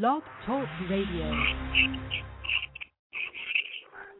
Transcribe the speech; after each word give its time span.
Blog 0.00 0.22
Talk 0.46 0.66
Radio. 0.88 1.36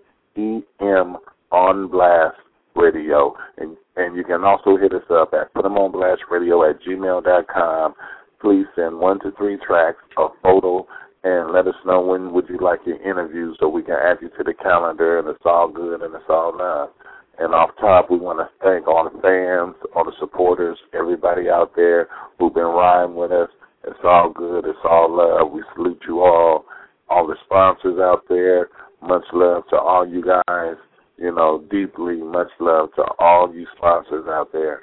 on 1.51 1.89
blast 1.89 2.37
radio. 2.77 3.35
And, 3.57 3.79
and 3.97 4.17
you 4.17 4.25
can 4.25 4.45
also 4.45 4.77
hit 4.77 4.93
us 4.93 5.11
up 5.11 5.33
at 5.33 5.55
put 5.55 5.65
on 5.65 5.93
blast 5.93 6.25
radio 6.31 6.69
at 6.69 6.83
gmail.com. 6.83 7.95
Please 8.43 8.67
send 8.75 8.99
one 8.99 9.21
to 9.21 9.33
three 9.39 9.57
tracks, 9.67 10.03
a 10.19 10.29
photo, 10.43 10.87
and 11.23 11.53
let 11.53 11.67
us 11.67 11.75
know 11.85 12.01
when 12.01 12.33
would 12.33 12.49
you 12.49 12.59
like 12.61 12.81
your 12.87 13.01
interview 13.03 13.55
so 13.61 13.69
we 13.69 13.83
can 13.83 13.95
add 13.95 14.19
you 14.23 14.29
to 14.31 14.45
the 14.45 14.55
calendar 14.55 15.19
and 15.19 15.29
it's 15.29 15.45
all 15.45 15.69
good 15.69 16.03
and 16.03 16.15
it's 16.15 16.25
all 16.29 16.57
love. 16.57 16.91
And 17.39 17.55
off 17.55 17.71
top, 17.81 18.11
we 18.11 18.19
want 18.19 18.39
to 18.39 18.49
thank 18.63 18.87
all 18.87 19.05
the 19.05 19.17
fans, 19.21 19.75
all 19.95 20.05
the 20.05 20.13
supporters, 20.19 20.79
everybody 20.93 21.49
out 21.49 21.73
there 21.75 22.09
who've 22.39 22.53
been 22.53 22.65
riding 22.65 23.17
with 23.17 23.33
us. 23.33 23.49
It's 23.85 24.01
all 24.05 24.31
good. 24.35 24.67
It's 24.67 24.85
all 24.85 25.09
love. 25.09 25.53
We 25.53 25.63
salute 25.75 26.03
you 26.07 26.21
all. 26.21 26.67
All 27.09 27.27
the 27.27 27.37
sponsors 27.45 27.99
out 27.99 28.23
there, 28.29 28.69
much 29.03 29.25
love 29.33 29.65
to 29.71 29.77
all 29.77 30.07
you 30.07 30.23
guys. 30.23 30.77
You 31.17 31.35
know, 31.35 31.65
deeply 31.71 32.17
much 32.17 32.49
love 32.61 32.91
to 32.97 33.03
all 33.19 33.53
you 33.55 33.67
sponsors 33.77 34.27
out 34.29 34.53
there. 34.53 34.81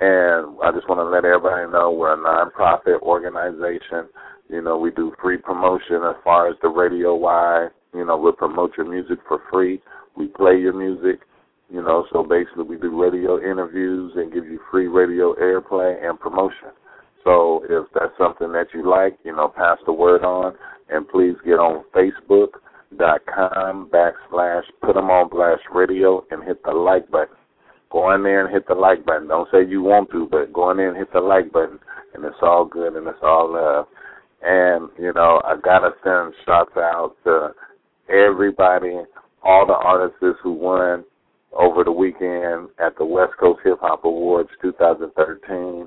And 0.00 0.56
I 0.64 0.72
just 0.72 0.88
want 0.88 0.98
to 0.98 1.04
let 1.04 1.24
everybody 1.24 1.70
know 1.70 1.92
we're 1.92 2.14
a 2.14 2.16
nonprofit 2.16 3.00
organization. 3.02 4.08
You 4.52 4.60
know, 4.60 4.76
we 4.76 4.90
do 4.90 5.12
free 5.20 5.38
promotion 5.38 6.02
as 6.06 6.16
far 6.22 6.50
as 6.50 6.56
the 6.60 6.68
radio 6.68 7.16
wide. 7.16 7.70
You 7.94 8.04
know, 8.04 8.18
we'll 8.18 8.32
promote 8.32 8.76
your 8.76 8.86
music 8.86 9.18
for 9.26 9.40
free. 9.50 9.80
We 10.14 10.26
play 10.26 10.58
your 10.58 10.74
music. 10.74 11.22
You 11.70 11.80
know, 11.80 12.04
so 12.12 12.22
basically 12.22 12.64
we 12.64 12.76
do 12.76 13.02
radio 13.02 13.38
interviews 13.38 14.12
and 14.14 14.30
give 14.30 14.44
you 14.44 14.60
free 14.70 14.88
radio 14.88 15.34
airplay 15.36 16.04
and 16.06 16.20
promotion. 16.20 16.68
So 17.24 17.64
if 17.64 17.86
that's 17.94 18.12
something 18.18 18.52
that 18.52 18.66
you 18.74 18.86
like, 18.88 19.18
you 19.24 19.34
know, 19.34 19.48
pass 19.48 19.78
the 19.86 19.92
word 19.92 20.22
on 20.22 20.54
and 20.90 21.08
please 21.08 21.36
get 21.46 21.52
on 21.52 21.84
Facebook.com 21.96 23.88
backslash 23.88 24.64
put 24.82 24.96
them 24.96 25.08
on 25.08 25.30
blast 25.30 25.62
radio 25.74 26.22
and 26.30 26.44
hit 26.44 26.62
the 26.64 26.72
like 26.72 27.10
button. 27.10 27.36
Go 27.90 28.12
in 28.14 28.22
there 28.22 28.44
and 28.44 28.52
hit 28.52 28.68
the 28.68 28.74
like 28.74 29.06
button. 29.06 29.28
Don't 29.28 29.48
say 29.50 29.64
you 29.66 29.80
want 29.80 30.10
to, 30.10 30.28
but 30.30 30.52
go 30.52 30.70
in 30.72 30.76
there 30.76 30.90
and 30.90 30.98
hit 30.98 31.10
the 31.14 31.20
like 31.20 31.50
button 31.52 31.78
and 32.12 32.22
it's 32.22 32.36
all 32.42 32.66
good 32.66 32.96
and 32.96 33.06
it's 33.06 33.18
all 33.22 33.54
love. 33.54 33.86
And, 34.42 34.88
you 34.98 35.12
know, 35.12 35.40
I 35.44 35.56
gotta 35.62 35.90
send 36.02 36.34
shots 36.44 36.76
out 36.76 37.14
to 37.24 37.50
everybody, 38.08 38.98
all 39.42 39.66
the 39.66 39.74
artists 39.74 40.40
who 40.42 40.52
won 40.52 41.04
over 41.52 41.84
the 41.84 41.92
weekend 41.92 42.68
at 42.84 42.96
the 42.98 43.04
West 43.04 43.32
Coast 43.38 43.60
Hip 43.64 43.78
Hop 43.80 44.04
Awards 44.04 44.50
2013. 44.62 45.86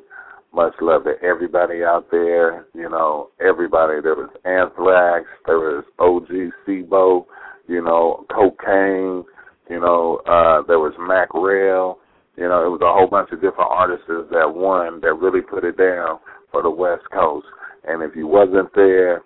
Much 0.53 0.73
love 0.79 1.03
to 1.03 1.13
everybody 1.21 1.83
out 1.83 2.09
there. 2.11 2.65
You 2.73 2.89
know, 2.89 3.29
everybody. 3.45 4.01
There 4.01 4.15
was 4.15 4.29
Anthrax. 4.45 5.25
There 5.45 5.59
was 5.59 5.83
OG 5.99 6.53
Sibo. 6.65 7.25
You 7.67 7.83
know, 7.83 8.25
Cocaine. 8.33 9.25
You 9.69 9.79
know, 9.81 10.21
uh, 10.27 10.61
there 10.67 10.79
was 10.79 10.93
Mac 10.99 11.33
Rail. 11.33 11.99
You 12.37 12.47
know, 12.47 12.65
it 12.65 12.69
was 12.69 12.81
a 12.81 12.93
whole 12.93 13.07
bunch 13.07 13.31
of 13.31 13.41
different 13.41 13.71
artists 13.71 14.05
that 14.07 14.53
won 14.53 15.01
that 15.01 15.13
really 15.15 15.41
put 15.41 15.63
it 15.63 15.77
down 15.77 16.19
for 16.51 16.61
the 16.61 16.69
West 16.69 17.03
Coast. 17.11 17.47
And 17.87 18.03
if 18.03 18.15
you 18.15 18.27
wasn't 18.27 18.73
there, 18.75 19.21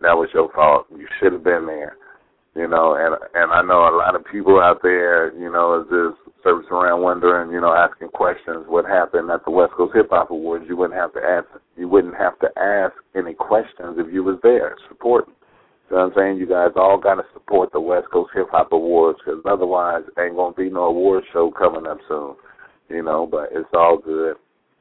that 0.00 0.16
was 0.16 0.28
your 0.32 0.50
fault. 0.52 0.86
You 0.90 1.06
should 1.18 1.32
have 1.32 1.44
been 1.44 1.66
there 1.66 1.96
you 2.56 2.66
know, 2.66 2.96
and 2.98 3.14
and 3.34 3.52
I 3.52 3.62
know 3.62 3.86
a 3.86 3.94
lot 3.96 4.16
of 4.16 4.24
people 4.24 4.60
out 4.60 4.82
there, 4.82 5.32
you 5.38 5.50
know, 5.50 5.80
is 5.80 5.86
just 5.86 6.34
servicing 6.42 6.72
around 6.72 7.02
wondering, 7.02 7.52
you 7.52 7.60
know, 7.60 7.72
asking 7.72 8.08
questions. 8.08 8.66
What 8.66 8.86
happened 8.86 9.30
at 9.30 9.44
the 9.44 9.52
West 9.52 9.74
Coast 9.76 9.94
Hip 9.94 10.08
Hop 10.10 10.30
Awards? 10.30 10.64
You 10.68 10.76
wouldn't 10.76 10.98
have 10.98 11.12
to 11.14 11.20
ask. 11.20 11.46
You 11.76 11.88
wouldn't 11.88 12.16
have 12.16 12.38
to 12.40 12.48
ask 12.58 12.92
any 13.14 13.34
questions 13.34 13.96
if 13.98 14.12
you 14.12 14.24
was 14.24 14.38
there 14.42 14.76
supporting. 14.88 15.34
You 15.90 15.96
know 15.96 16.06
what 16.06 16.12
I'm 16.12 16.18
saying? 16.18 16.38
You 16.38 16.46
guys 16.46 16.70
all 16.76 16.98
got 16.98 17.16
to 17.16 17.24
support 17.32 17.70
the 17.72 17.80
West 17.80 18.08
Coast 18.12 18.30
Hip 18.34 18.48
Hop 18.50 18.72
Awards 18.72 19.20
because 19.24 19.40
otherwise, 19.48 20.02
ain't 20.18 20.34
gonna 20.34 20.54
be 20.54 20.70
no 20.70 20.84
award 20.86 21.22
show 21.32 21.52
coming 21.52 21.86
up 21.86 21.98
soon. 22.08 22.34
You 22.88 23.04
know, 23.04 23.28
but 23.30 23.50
it's 23.52 23.70
all 23.74 23.96
good. 23.96 24.34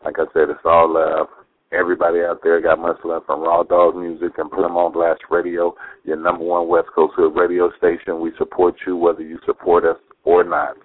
Like 0.03 0.15
I 0.17 0.25
said, 0.33 0.49
it's 0.49 0.65
all 0.65 0.91
love. 0.91 1.27
Everybody 1.71 2.21
out 2.21 2.39
there 2.41 2.59
got 2.61 2.79
much 2.79 2.97
love 3.03 3.23
from 3.27 3.41
Raw 3.41 3.61
Dog 3.61 3.95
Music 3.95 4.31
and 4.39 4.49
Put 4.49 4.65
'em 4.65 4.75
on 4.75 4.91
Blast 4.91 5.21
Radio, 5.29 5.75
your 6.03 6.17
number 6.17 6.43
one 6.43 6.67
West 6.67 6.87
Coast 6.95 7.13
Hood 7.13 7.35
radio 7.35 7.69
station. 7.77 8.19
We 8.19 8.31
support 8.37 8.75
you 8.87 8.97
whether 8.97 9.21
you 9.21 9.37
support 9.45 9.85
us 9.85 9.99
or 10.23 10.43
not. 10.43 10.77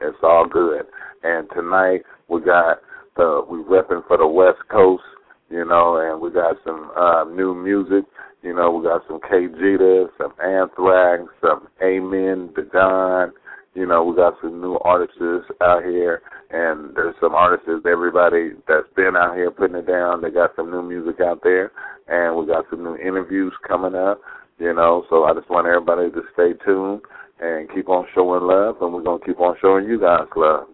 It's 0.00 0.16
all 0.22 0.46
good. 0.46 0.86
And 1.22 1.50
tonight 1.50 2.04
we 2.28 2.40
got 2.40 2.80
the 3.16 3.44
we 3.50 3.58
repping 3.64 4.02
for 4.06 4.16
the 4.16 4.26
West 4.26 4.66
Coast, 4.70 5.04
you 5.50 5.66
know, 5.66 5.96
and 5.96 6.18
we 6.22 6.30
got 6.30 6.56
some 6.64 6.90
uh, 6.96 7.24
new 7.24 7.54
music. 7.54 8.06
You 8.40 8.54
know, 8.54 8.70
we 8.70 8.84
got 8.84 9.06
some 9.08 9.20
K 9.20 9.46
Jeter, 9.46 10.08
some 10.16 10.32
Anthrax, 10.42 11.24
some 11.42 11.68
Amen, 11.82 12.48
Don. 12.72 13.34
You 13.74 13.86
know, 13.86 14.02
we 14.02 14.16
got 14.16 14.34
some 14.42 14.60
new 14.60 14.78
artists 14.82 15.16
out 15.60 15.84
here, 15.84 16.22
and 16.50 16.94
there's 16.96 17.14
some 17.20 17.34
artists, 17.34 17.68
everybody 17.86 18.50
that's 18.66 18.88
been 18.96 19.14
out 19.16 19.36
here 19.36 19.50
putting 19.50 19.76
it 19.76 19.86
down. 19.86 20.22
They 20.22 20.30
got 20.30 20.50
some 20.56 20.70
new 20.70 20.82
music 20.82 21.20
out 21.20 21.40
there, 21.44 21.70
and 22.08 22.36
we 22.36 22.46
got 22.46 22.64
some 22.68 22.82
new 22.82 22.96
interviews 22.96 23.52
coming 23.66 23.94
up. 23.94 24.20
You 24.58 24.74
know, 24.74 25.04
so 25.08 25.24
I 25.24 25.34
just 25.34 25.48
want 25.48 25.68
everybody 25.68 26.10
to 26.10 26.22
stay 26.34 26.52
tuned 26.64 27.02
and 27.40 27.70
keep 27.72 27.88
on 27.88 28.06
showing 28.14 28.42
love, 28.42 28.76
and 28.82 28.92
we're 28.92 29.02
gonna 29.02 29.24
keep 29.24 29.40
on 29.40 29.56
showing 29.62 29.86
you 29.86 30.00
guys 30.00 30.26
love. 30.36 30.66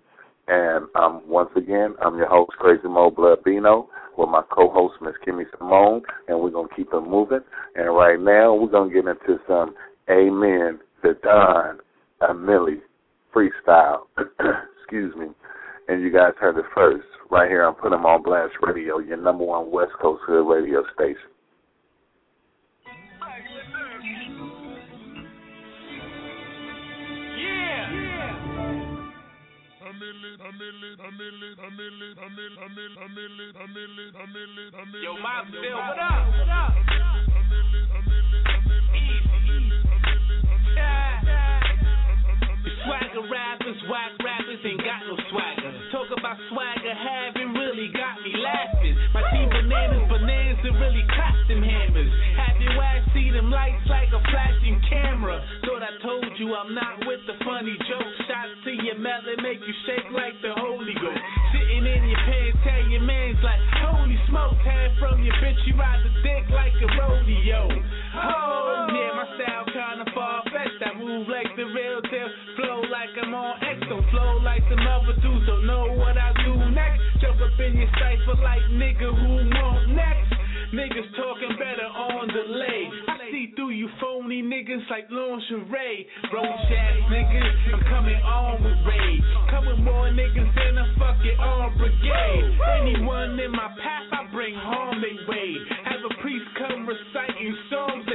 And 0.49 0.87
um, 0.95 1.23
once 1.27 1.51
again, 1.55 1.95
I'm 2.05 2.17
your 2.17 2.29
host, 2.29 2.53
Crazy 2.59 2.89
Mo 2.89 3.11
Blood 3.11 3.45
Bino, 3.45 3.89
with 4.17 4.29
my 4.29 4.43
co-host, 4.51 4.95
Miss 5.03 5.15
Kimmy 5.27 5.45
Simone, 5.59 6.03
and 6.29 6.41
we're 6.41 6.51
gonna 6.51 6.69
keep 6.75 6.89
it 6.93 7.01
moving. 7.01 7.41
And 7.75 7.95
right 7.95 8.19
now, 8.19 8.55
we're 8.55 8.71
gonna 8.71 8.93
get 8.93 9.07
into 9.07 9.39
some 9.47 9.75
Amen, 10.09 10.79
the 11.03 11.19
Don, 11.23 11.79
a 12.21 12.35
Millie 12.35 12.81
freestyle. 13.35 14.07
Excuse 14.81 15.15
me. 15.17 15.27
And 15.89 16.03
you 16.03 16.11
guys 16.11 16.33
heard 16.41 16.59
it 16.59 16.65
first, 16.75 17.07
right 17.31 17.49
here 17.49 17.65
on 17.65 17.75
Put 17.75 17.93
'em 17.93 18.07
on 18.07 18.23
Blast 18.23 18.55
Radio, 18.63 18.99
your 18.99 19.17
number 19.17 19.45
one 19.45 19.71
West 19.71 19.93
Coast 20.01 20.23
Hood 20.27 20.49
radio 20.49 20.83
station. 20.95 21.31
Yo, 35.03 35.13
Mob 35.19 35.47
Bill, 35.53 35.77
what 35.77 35.99
up? 35.99 36.27
What 36.29 36.49
up? 36.49 36.77
Swagger 42.87 43.27
rappers, 43.27 43.81
whack 43.91 44.15
rappers 44.23 44.63
ain't 44.63 44.79
got 44.79 45.03
no 45.11 45.19
swagger. 45.27 45.75
Talk 45.91 46.07
about 46.15 46.39
swagger, 46.55 46.95
having 46.95 47.51
really 47.59 47.91
got 47.91 48.23
me 48.23 48.31
laughing. 48.39 48.95
My 49.11 49.27
team 49.35 49.51
bananas, 49.51 50.07
bananas, 50.07 50.63
really 50.71 51.03
crack 51.11 51.35
them 51.51 51.67
hammers. 51.67 52.13
Have 52.39 52.63
your 52.63 52.79
ass 52.79 53.03
see 53.11 53.35
them 53.35 53.51
lights 53.51 53.83
like 53.91 54.15
a 54.15 54.23
flashing 54.31 54.79
camera. 54.87 55.43
Thought 55.67 55.83
I 55.83 55.99
told 55.99 56.31
you 56.39 56.55
I'm 56.55 56.79
not 56.79 57.03
with 57.11 57.27
the 57.27 57.35
funny 57.43 57.75
jokes. 57.91 58.17
Shots 58.31 58.55
to 58.71 58.73
your 58.79 59.03
melon, 59.03 59.43
make 59.43 59.59
you 59.67 59.75
shake 59.91 60.07
like 60.15 60.39
the 60.39 60.55
Holy 60.55 60.95
Ghost. 60.95 61.19
Sitting 61.59 61.91
in 61.91 62.03
your 62.07 62.23
pants, 62.23 62.59
tell 62.63 62.87
your 62.87 63.03
man's 63.03 63.43
like, 63.43 63.63
holy 63.83 64.19
smoke. 64.31 64.63
Hand 64.63 64.95
from 65.03 65.27
your 65.27 65.35
bitch, 65.43 65.59
you 65.67 65.75
ride 65.75 66.07
the 66.07 66.15
dick 66.23 66.47
like 66.55 66.77
a 66.79 66.89
rodeo. 67.03 67.67
Oh, 68.15 68.87
yeah, 68.95 69.11
my 69.19 69.27
style 69.35 69.67
kinda 69.75 70.07
far 70.15 70.47
fetched. 70.55 70.87
I 70.87 70.95
move 70.95 71.27
like 71.27 71.51
the 71.59 71.67
real 71.75 71.97
flow 71.97 72.16
like 72.97 73.13
I'm 73.21 73.35
on 73.37 73.61
X. 73.61 73.77
Don't 73.93 74.09
flow 74.09 74.41
like 74.41 74.65
some 74.73 74.81
other 74.81 75.13
dudes, 75.21 75.45
don't 75.45 75.67
know 75.69 75.93
what 76.01 76.17
I 76.17 76.33
do 76.41 76.57
next. 76.73 77.05
Jump 77.21 77.37
up 77.45 77.53
in 77.61 77.77
your 77.77 77.93
cipher 78.01 78.41
like 78.41 78.65
nigga 78.73 79.13
who 79.13 79.45
want 79.53 79.93
next. 79.93 80.33
Niggas 80.73 81.09
talking 81.13 81.55
better 81.61 81.85
on 81.85 82.27
delay. 82.33 82.89
I 83.07 83.29
see 83.31 83.53
through 83.55 83.77
you 83.77 83.89
phony 84.01 84.43
niggas 84.43 84.89
like 84.89 85.13
lingerie. 85.13 86.09
Roach 86.33 86.73
ass 86.73 86.97
niggas, 87.13 87.55
I'm 87.77 87.85
coming 87.93 88.21
on 88.25 88.65
with 88.65 88.81
rage. 88.89 89.29
Coming 89.53 89.85
more 89.85 90.09
niggas 90.09 90.51
than 90.57 90.81
a 90.81 90.87
fucking 90.97 91.37
armed 91.39 91.77
brigade. 91.77 92.45
Anyone 92.81 93.39
in 93.39 93.53
my 93.53 93.77
path, 93.77 94.09
I 94.11 94.25
bring 94.33 94.57
harm 94.57 95.05
they 95.05 95.17
way. 95.29 95.53
Have 95.85 96.01
a 96.01 96.13
priest 96.25 96.49
come 96.57 96.89
reciting 96.89 97.57
songs 97.69 98.07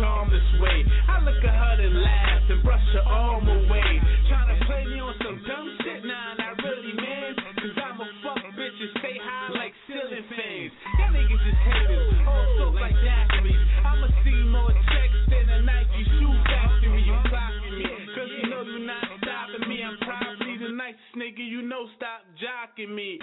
charm 0.00 0.32
this 0.32 0.48
way. 0.60 0.80
I 1.08 1.20
look 1.20 1.44
at 1.44 1.52
her 1.52 1.76
and 1.84 1.96
laugh 2.00 2.42
and 2.48 2.60
brush 2.64 2.86
her 2.96 3.04
arm 3.04 3.44
away. 3.44 3.90
Trying 4.32 4.48
to 4.48 4.58
play 4.64 4.84
me 4.88 4.98
on 4.98 5.14
some 5.20 5.38
dumb 5.44 5.68
shit, 5.84 6.02
nah, 6.08 6.40
not 6.40 6.56
really, 6.64 6.96
man. 6.96 7.36
Cause 7.60 7.76
I'm 7.76 8.00
a 8.00 8.08
fuck 8.24 8.40
bitch 8.56 8.78
and 8.80 8.92
stay 9.04 9.16
high 9.20 9.52
like 9.52 9.74
ceiling 9.84 10.24
fans. 10.32 10.72
Y'all 10.96 11.12
niggas 11.12 11.42
just 11.44 11.60
haters, 11.68 12.16
all 12.24 12.46
sorts 12.56 12.80
like 12.80 12.96
athletes. 12.96 13.64
I'ma 13.84 14.08
see 14.24 14.40
more 14.48 14.72
checks 14.72 15.20
than 15.28 15.46
a 15.52 15.60
Nike 15.68 16.02
shoe 16.16 16.34
factory. 16.48 17.04
You 17.04 17.16
blocking 17.28 17.76
me, 17.76 17.92
cause 18.16 18.30
you 18.40 18.44
know 18.48 18.64
you're 18.64 18.88
not 18.88 19.04
stopping 19.20 19.68
me. 19.68 19.84
I'm 19.84 20.00
probably 20.00 20.56
the 20.56 20.72
nicest 20.72 21.12
nigga 21.12 21.44
you 21.44 21.60
know, 21.60 21.84
stop 22.00 22.24
jocking 22.40 22.96
me. 22.96 23.20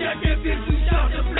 Jack, 0.00 0.16
get 0.22 0.42
this 0.42 0.56
and 0.56 0.88
shout 0.88 1.12
the 1.12 1.39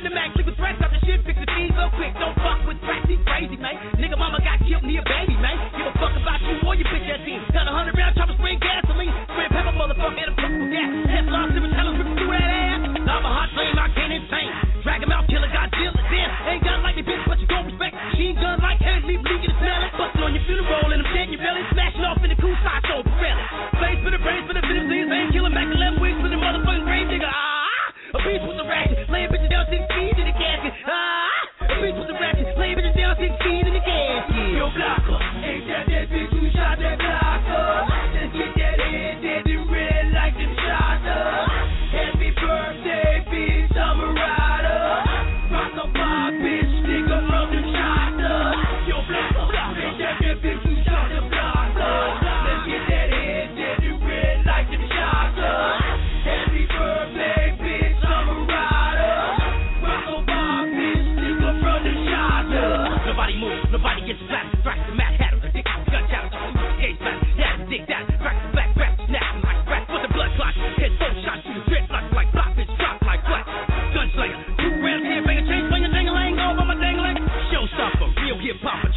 in 0.00 0.08
the 0.08 0.14
max, 0.16 0.32
leave 0.34 0.48
a 0.48 0.56
threat, 0.56 0.80
got 0.80 0.90
the 0.90 1.00
shit, 1.04 1.20
fix 1.28 1.36
the 1.36 1.46
fees 1.52 1.72
real 1.76 1.92
quick. 1.92 2.16
Don't 2.16 2.34
fuck 2.40 2.64
with 2.64 2.80
threats, 2.80 3.04
he's 3.04 3.20
crazy, 3.28 3.56
man. 3.60 3.76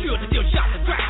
sure 0.03 0.17
to 0.17 0.27
deal 0.27 0.43
shots 0.51 0.75
and 0.75 0.85
cracks. 0.85 1.02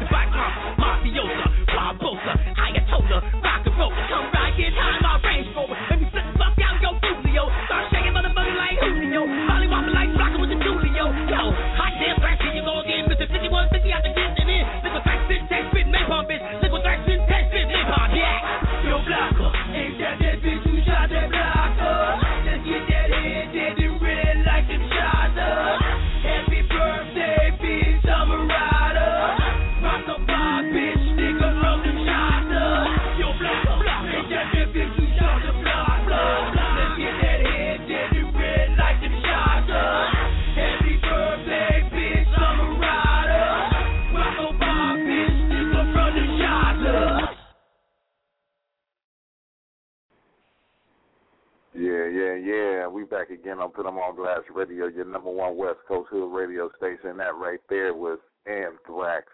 Radio, 54.55 54.87
your 54.87 55.05
number 55.05 55.31
one 55.31 55.57
West 55.57 55.79
Coast 55.87 56.09
Hood 56.11 56.33
radio 56.33 56.69
station. 56.77 57.17
That 57.17 57.35
right 57.35 57.59
there 57.69 57.93
was 57.93 58.19
Anthrax, 58.45 59.25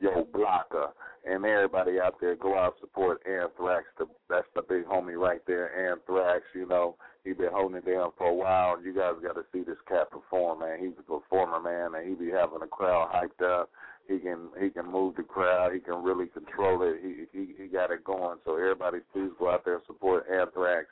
Yo 0.00 0.26
Blocker, 0.32 0.88
and 1.24 1.44
everybody 1.44 2.00
out 2.00 2.16
there 2.20 2.36
go 2.36 2.58
out 2.58 2.74
support 2.80 3.22
Anthrax. 3.26 3.86
The, 3.98 4.06
that's 4.28 4.46
the 4.54 4.62
big 4.62 4.84
homie 4.84 5.18
right 5.18 5.40
there, 5.46 5.90
Anthrax. 5.90 6.42
You 6.54 6.66
know 6.66 6.96
he 7.26 7.32
been 7.32 7.50
holding 7.52 7.78
it 7.78 7.86
down 7.86 8.10
for 8.16 8.28
a 8.28 8.34
while. 8.34 8.80
You 8.80 8.94
guys 8.94 9.14
got 9.20 9.34
to 9.34 9.42
see 9.52 9.64
this 9.64 9.82
cat 9.88 10.10
perform, 10.12 10.60
man. 10.60 10.78
He's 10.78 10.94
a 10.98 11.02
performer, 11.02 11.60
man, 11.60 11.98
and 12.00 12.08
he 12.08 12.14
be 12.14 12.30
having 12.30 12.60
the 12.60 12.66
crowd 12.66 13.10
hyped 13.10 13.44
up. 13.44 13.68
He 14.08 14.18
can 14.20 14.48
he 14.60 14.70
can 14.70 14.90
move 14.90 15.16
the 15.16 15.24
crowd. 15.24 15.72
He 15.74 15.80
can 15.80 16.04
really 16.04 16.26
control 16.26 16.82
it. 16.82 17.00
He 17.02 17.26
he, 17.36 17.54
he 17.60 17.66
got 17.66 17.90
it 17.90 18.04
going. 18.04 18.38
So 18.44 18.54
everybody, 18.54 18.98
please 19.12 19.30
go 19.40 19.50
out 19.50 19.64
there 19.64 19.74
and 19.74 19.82
support 19.86 20.26
Anthrax 20.30 20.86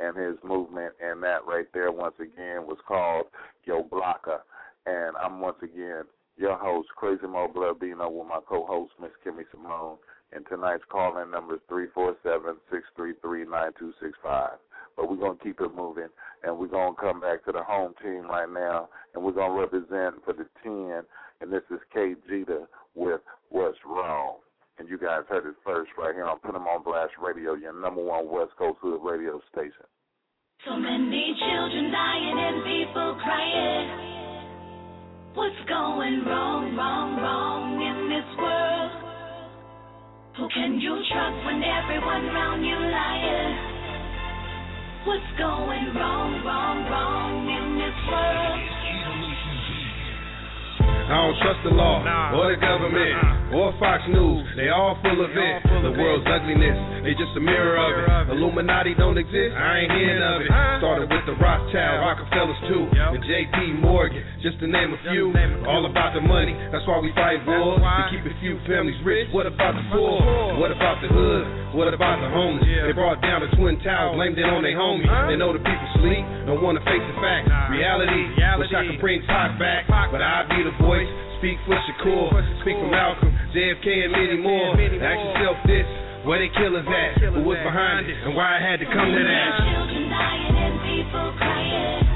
and 0.00 0.16
his 0.16 0.36
movement. 0.44 0.94
And 1.02 1.22
that 1.22 1.46
right 1.46 1.66
there, 1.72 1.92
once 1.92 2.14
again, 2.20 2.66
was 2.66 2.78
called 2.86 3.26
Yo 3.64 3.82
Blocker. 3.82 4.40
And 4.86 5.16
I'm 5.16 5.40
once 5.40 5.58
again 5.62 6.02
your 6.36 6.56
host, 6.56 6.88
Crazy 6.96 7.26
Mo 7.26 7.48
Bladino, 7.54 8.10
with 8.10 8.26
my 8.26 8.40
co-host, 8.48 8.92
Miss 9.00 9.10
Kimmy 9.24 9.44
Simone. 9.50 9.96
And 10.32 10.46
tonight's 10.48 10.84
call-in 10.90 11.30
number 11.30 11.56
is 11.56 11.60
three 11.68 11.88
four 11.94 12.16
seven 12.22 12.56
six 12.70 12.84
three 12.96 13.12
three 13.20 13.44
nine 13.44 13.72
two 13.78 13.92
six 14.00 14.12
five. 14.22 14.56
But 14.96 15.10
we're 15.10 15.16
gonna 15.16 15.38
keep 15.42 15.60
it 15.60 15.74
moving, 15.74 16.08
and 16.42 16.58
we're 16.58 16.68
gonna 16.68 16.94
come 16.98 17.20
back 17.20 17.44
to 17.44 17.52
the 17.52 17.62
home 17.62 17.94
team 18.02 18.26
right 18.28 18.48
now, 18.48 18.88
and 19.14 19.22
we're 19.22 19.32
gonna 19.32 19.58
represent 19.58 20.24
for 20.24 20.32
the 20.32 20.46
ten. 20.62 21.02
And 21.40 21.52
this 21.52 21.62
is 21.70 21.80
K 21.92 22.14
Jeter 22.28 22.66
with 22.94 23.20
What's 23.50 23.78
Wrong. 23.86 24.36
And 24.82 24.90
you 24.90 24.98
guys 24.98 25.22
heard 25.30 25.46
it 25.46 25.54
first 25.62 25.92
right 25.96 26.12
here 26.12 26.26
on 26.26 26.40
Put 26.40 26.56
'em 26.56 26.66
on 26.66 26.82
Blast 26.82 27.14
Radio, 27.22 27.54
your 27.54 27.72
number 27.72 28.02
one 28.02 28.26
West 28.26 28.50
Coast 28.58 28.80
Hood 28.80 28.98
radio 29.00 29.38
station. 29.46 29.86
So 30.64 30.74
many 30.74 31.38
children 31.38 31.92
dying 31.92 32.38
and 32.40 32.64
people 32.64 33.14
crying. 33.22 33.86
What's 35.34 35.62
going 35.70 36.24
wrong, 36.24 36.74
wrong, 36.74 37.16
wrong 37.22 37.80
in 37.80 38.08
this 38.08 38.26
world? 38.36 38.92
Who 40.34 40.48
can 40.48 40.80
you 40.80 40.98
trust 41.12 41.44
when 41.46 41.62
everyone 41.62 42.28
around 42.30 42.64
you 42.64 42.74
lying? 42.74 43.58
What's 45.06 45.32
going 45.38 45.94
wrong, 45.94 46.42
wrong, 46.42 46.90
wrong 46.90 47.48
in 47.48 47.78
this 47.78 48.06
world? 48.10 48.71
I 51.12 51.28
don't 51.28 51.36
trust 51.44 51.60
the 51.60 51.76
law 51.76 52.00
or 52.32 52.48
the 52.48 52.56
government 52.56 53.52
or 53.52 53.76
Fox 53.76 54.00
News. 54.08 54.48
They 54.56 54.72
all 54.72 54.96
full 55.04 55.20
of 55.20 55.28
it. 55.28 55.60
The 55.84 55.92
world's 55.92 56.24
ugliness, 56.24 57.04
they 57.04 57.12
just 57.12 57.36
a 57.36 57.42
mirror 57.44 57.76
of 57.76 58.32
it. 58.32 58.40
Illuminati 58.40 58.96
don't 58.96 59.20
exist. 59.20 59.52
I 59.52 59.84
ain't 59.84 59.92
hearing 59.92 60.24
of 60.24 60.40
it. 60.40 60.48
Started 60.80 61.12
with 61.12 61.24
the 61.28 61.36
Rothschild, 61.36 62.00
Rockefellers 62.00 62.60
too, 62.64 62.88
and 62.96 63.20
J.P. 63.28 63.84
Morgan, 63.84 64.24
just 64.40 64.56
to 64.64 64.66
name 64.66 64.96
a 64.96 65.00
few. 65.12 65.36
All 65.68 65.84
about 65.84 66.16
the 66.16 66.24
money. 66.24 66.56
That's 66.72 66.88
why 66.88 66.96
we 67.04 67.12
fight 67.12 67.44
wars 67.44 67.84
to 67.84 68.02
keep 68.08 68.24
a 68.24 68.32
few 68.40 68.56
families 68.64 68.96
rich. 69.04 69.28
What 69.36 69.44
about 69.44 69.76
the 69.76 69.84
poor? 69.92 70.16
What 70.56 70.72
about 70.72 71.04
the 71.04 71.12
hood? 71.12 71.76
What 71.76 71.88
about 71.88 72.20
the 72.20 72.28
homeless? 72.28 72.68
They 72.68 72.92
brought 72.92 73.24
down 73.24 73.40
the 73.40 73.48
twin 73.56 73.80
towers, 73.80 74.12
oh. 74.12 74.20
blamed 74.20 74.36
it 74.36 74.44
on 74.44 74.60
their 74.60 74.76
homies. 74.76 75.08
They 75.28 75.40
know 75.40 75.56
the 75.56 75.62
people 75.64 75.88
sleep, 76.00 76.20
don't 76.44 76.60
want 76.60 76.76
to 76.76 76.84
face 76.84 77.00
the 77.00 77.16
facts. 77.16 77.48
Reality, 77.72 78.28
wish 78.60 78.72
I 78.76 78.84
could 78.92 79.00
bring 79.00 79.24
Pac 79.24 79.56
back, 79.56 79.88
but 80.12 80.20
I 80.20 80.44
be 80.52 80.60
the 80.68 80.76
voice. 80.84 81.01
Speak 81.42 81.58
for 81.66 81.74
Shakur, 81.74 82.30
speak 82.62 82.78
for 82.78 82.86
Malcolm, 82.86 83.34
JFK, 83.50 83.86
and 84.06 84.12
many 84.14 84.38
more. 84.38 84.78
Ask 84.78 85.18
yourself 85.18 85.58
this: 85.66 85.86
where 86.22 86.38
they 86.38 86.50
killers 86.54 86.86
at? 86.86 87.18
Who 87.34 87.42
was 87.42 87.58
behind 87.66 88.06
it, 88.06 88.14
and 88.22 88.38
why 88.38 88.58
it 88.58 88.62
had 88.62 88.78
to 88.78 88.86
come 88.86 89.10
to 89.10 89.22
that? 89.26 89.50
Children 89.58 90.06
dying 90.06 90.54
and 90.54 90.76
people 90.86 91.28
crying. 91.34 92.06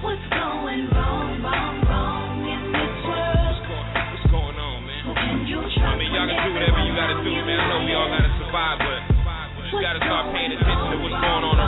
What's 0.00 0.26
going 0.32 0.86
wrong, 0.94 1.42
wrong, 1.44 1.76
wrong 1.84 2.46
in 2.46 2.62
this 2.72 2.94
world? 3.04 3.58
What's 3.68 4.26
going 4.32 4.56
on, 4.56 4.78
man? 4.86 5.00
Who 5.04 5.12
can 5.12 5.44
you 5.44 5.60
trust 5.60 5.84
I 5.84 5.98
mean, 6.00 6.14
y'all 6.14 6.24
can 6.30 6.40
do 6.40 6.50
whatever 6.56 6.80
you 6.86 6.94
gotta 6.96 7.20
do, 7.20 7.34
man. 7.44 7.58
I 7.58 7.66
know 7.68 7.84
we 7.84 7.92
all 7.92 8.08
gotta 8.08 8.32
survive, 8.40 8.78
but 8.80 9.00
you 9.68 9.76
gotta 9.82 10.00
start 10.00 10.32
paying 10.32 10.56
attention 10.56 10.88
to 10.94 10.98
what's 11.04 11.20
going 11.20 11.44
on 11.44 11.59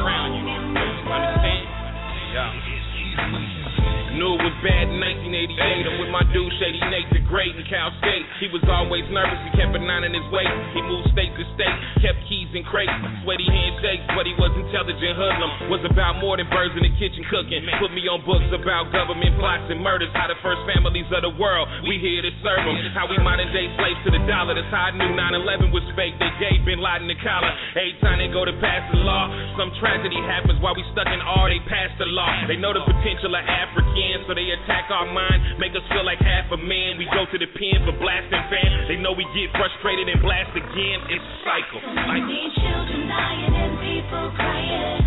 Knew 4.13 4.37
it 4.37 4.45
was 4.45 4.57
bad 4.61 4.93
in 4.93 5.01
1988. 5.01 5.89
I'm 5.89 5.97
with 6.01 6.13
my 6.13 6.25
dude 6.33 6.53
Shady 6.61 6.81
Nate 6.93 7.09
the 7.17 7.25
Great 7.29 7.57
in 7.57 7.65
Cal 7.65 7.92
State. 8.03 8.27
He 8.43 8.51
was 8.51 8.67
always 8.67 9.07
nervous, 9.15 9.39
he 9.47 9.51
kept 9.55 9.71
a 9.71 9.79
nine 9.79 10.03
in 10.03 10.11
his 10.11 10.27
waist. 10.35 10.51
He 10.75 10.83
moved 10.83 11.15
state 11.15 11.31
to 11.39 11.47
state, 11.55 11.79
kept 12.03 12.19
keys 12.27 12.51
in 12.51 12.67
crates, 12.67 12.91
sweaty 13.23 13.47
handshakes, 13.47 14.03
but 14.19 14.27
he 14.27 14.35
was 14.35 14.51
intelligent. 14.59 15.15
Hoodlum 15.15 15.71
was 15.71 15.87
about 15.87 16.19
more 16.19 16.35
than 16.35 16.51
birds 16.51 16.75
in 16.75 16.83
the 16.83 16.91
kitchen 16.99 17.23
cooking. 17.31 17.63
Put 17.79 17.95
me 17.95 18.03
on 18.11 18.27
books 18.27 18.51
about 18.51 18.91
government 18.91 19.39
plots 19.39 19.71
and 19.71 19.79
murders. 19.79 20.11
How 20.19 20.27
the 20.27 20.35
first 20.43 20.67
families 20.67 21.07
of 21.15 21.23
the 21.23 21.31
world 21.39 21.71
we 21.87 22.03
here 22.03 22.27
to 22.27 22.33
serve 22.43 22.67
them. 22.67 22.75
How 22.91 23.07
we 23.07 23.23
modern 23.23 23.47
day 23.55 23.71
slaves 23.79 24.03
to 24.03 24.11
the 24.11 24.23
dollar. 24.27 24.59
That's 24.59 24.67
how 24.75 24.91
I 24.91 24.99
knew 24.99 25.15
9/11 25.15 25.71
was 25.71 25.87
fake. 25.95 26.19
They 26.19 26.33
gave 26.43 26.67
Bin 26.67 26.83
Laden 26.83 27.07
the 27.07 27.15
collar. 27.23 27.55
Every 27.79 27.95
time 28.03 28.19
they 28.19 28.35
go 28.35 28.43
to 28.43 28.55
pass 28.59 28.83
the 28.91 28.99
law, 28.99 29.31
some 29.55 29.71
tragedy 29.79 30.19
happens 30.27 30.59
while 30.59 30.75
we 30.75 30.83
stuck 30.91 31.07
in 31.07 31.23
R. 31.23 31.47
They 31.47 31.63
pass 31.71 31.95
the 32.03 32.11
law. 32.11 32.27
They 32.51 32.59
know 32.59 32.75
the 32.75 32.83
potential 32.83 33.31
of 33.31 33.45
Africans, 33.47 34.27
so 34.27 34.35
they 34.35 34.51
attack 34.51 34.91
our 34.91 35.07
mind, 35.07 35.63
make 35.63 35.71
us 35.79 35.87
feel 35.95 36.03
like 36.03 36.19
half 36.19 36.51
a 36.51 36.59
man. 36.59 36.99
We 36.99 37.07
go 37.15 37.23
to 37.31 37.39
the 37.39 37.47
pen 37.47 37.85
for 37.87 37.92
blasting 38.01 38.45
fans. 38.49 38.89
They 38.89 38.97
know 38.97 39.13
we 39.13 39.29
get 39.37 39.53
frustrated 39.53 40.09
and 40.09 40.21
blast 40.25 40.57
again. 40.57 40.99
It's 41.13 41.25
a 41.25 41.37
cycle. 41.45 41.81
Like 41.85 42.25
Many 42.25 42.49
children 42.57 43.09
dying 43.09 43.53
and 43.53 43.75
people 43.85 44.27
crying. 44.37 45.03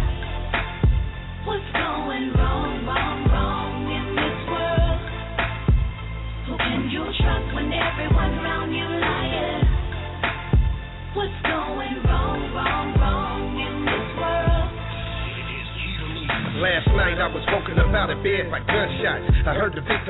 What's 1.50 1.70
going 1.74 2.34
wrong, 2.38 2.86
wrong, 2.86 3.20
wrong 3.34 3.74
in 3.90 4.06
this 4.14 4.38
world? 4.50 5.00
Who 6.50 6.54
can 6.62 6.90
you 6.94 7.04
trust 7.22 7.48
when 7.58 7.74
everyone 7.74 8.32
around 8.38 8.70
you 8.70 8.86
lying? 8.86 9.66
What's 11.18 11.40
going 11.50 11.96
wrong, 12.06 12.40
wrong, 12.54 12.88
wrong 13.02 13.42
in 13.58 13.76
this 13.90 14.08
world? 14.22 14.70
Last 16.62 16.88
night 16.94 17.18
I 17.18 17.28
was 17.34 17.42
woken 17.50 17.80
up 17.82 17.90
out 17.98 18.14
of 18.14 18.22
bed 18.22 18.48
by 18.54 18.62
gunshots. 18.62 19.26
I 19.50 19.58
heard 19.58 19.74
the 19.74 19.82
victim 19.82 20.05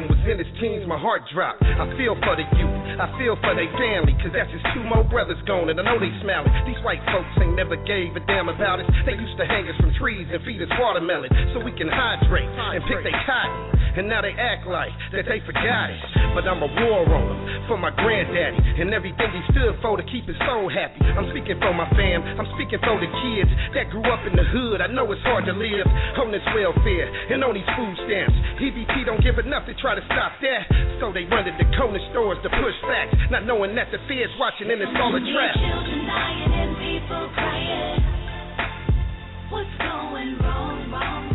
my 0.96 1.02
heart 1.04 1.28
dropped. 1.36 1.60
I 1.60 1.92
feel 2.00 2.16
for 2.24 2.40
the 2.40 2.48
youth, 2.56 2.80
I 2.96 3.12
feel 3.20 3.36
for 3.44 3.52
their 3.52 3.68
family, 3.75 4.16
cause 4.24 4.32
that's 4.32 4.48
just 4.48 4.64
two 4.72 4.80
more 4.88 5.04
brothers 5.04 5.36
gone, 5.44 5.68
and 5.68 5.75
I 5.75 5.84
know 5.84 6.00
they 6.00 6.08
smiling. 6.24 6.48
These 6.64 6.80
white 6.88 7.04
folks 7.12 7.28
ain't 7.36 7.52
never 7.52 7.75
gave 7.84 8.16
a 8.16 8.24
damn 8.24 8.48
about 8.48 8.80
us. 8.80 8.88
They 9.04 9.20
used 9.20 9.36
to 9.36 9.44
hang 9.44 9.68
us 9.68 9.75
from 9.75 9.92
trees 10.00 10.24
and 10.32 10.40
feed 10.48 10.64
us 10.64 10.72
watermelon 10.80 11.28
so 11.52 11.60
we 11.60 11.75
can 11.75 11.92
hydrate 11.92 12.48
and 12.48 12.80
pick 12.88 13.04
their 13.04 13.20
cotton. 13.28 13.75
And 13.96 14.12
now 14.12 14.20
they 14.20 14.36
act 14.36 14.68
like 14.68 14.92
that 15.16 15.24
they 15.24 15.40
forgot 15.48 15.88
it. 15.88 16.00
But 16.36 16.44
I'm 16.44 16.60
a 16.60 16.68
war 16.68 17.08
on 17.08 17.24
them 17.32 17.40
for 17.72 17.80
my 17.80 17.96
granddaddy 17.96 18.84
and 18.84 18.92
everything 18.92 19.32
he 19.32 19.42
stood 19.56 19.80
for 19.80 19.96
to 19.96 20.06
keep 20.12 20.28
his 20.28 20.36
soul 20.44 20.68
happy. 20.68 21.00
I'm 21.16 21.32
speaking 21.32 21.56
for 21.64 21.72
my 21.72 21.88
fam, 21.96 22.20
I'm 22.36 22.50
speaking 22.60 22.84
for 22.84 23.00
the 23.00 23.08
kids 23.08 23.52
that 23.72 23.88
grew 23.90 24.04
up 24.12 24.22
in 24.28 24.36
the 24.36 24.44
hood. 24.44 24.84
I 24.84 24.92
know 24.92 25.08
it's 25.16 25.24
hard 25.24 25.48
to 25.48 25.56
live 25.56 25.88
on 26.20 26.30
this 26.30 26.44
welfare 26.52 27.08
and 27.32 27.40
on 27.40 27.56
these 27.56 27.72
food 27.80 27.96
stamps. 28.04 28.36
EBT 28.60 29.08
don't 29.08 29.24
give 29.24 29.40
enough 29.40 29.64
to 29.72 29.74
try 29.80 29.96
to 29.96 30.04
stop 30.12 30.36
that. 30.44 30.68
So 31.00 31.16
they 31.16 31.24
run 31.25 31.48
to 31.48 31.54
the 31.56 31.68
corner 31.80 32.04
stores 32.12 32.40
to 32.44 32.50
push 32.52 32.78
facts, 32.84 33.16
not 33.32 33.48
knowing 33.48 33.75
that 33.80 33.90
the 33.96 34.00
feds 34.12 34.32
watching 34.36 34.68
and 34.72 34.80
it's 34.84 34.92
all 35.00 35.16
a 35.16 35.24
trap. 35.24 35.56
children 35.56 36.04
dying 36.04 36.52
and 36.52 36.72
people 36.84 37.24
crying. 37.32 38.04
What's 39.56 39.72
going 39.80 40.36
wrong, 40.44 40.92
wrong, 40.92 41.35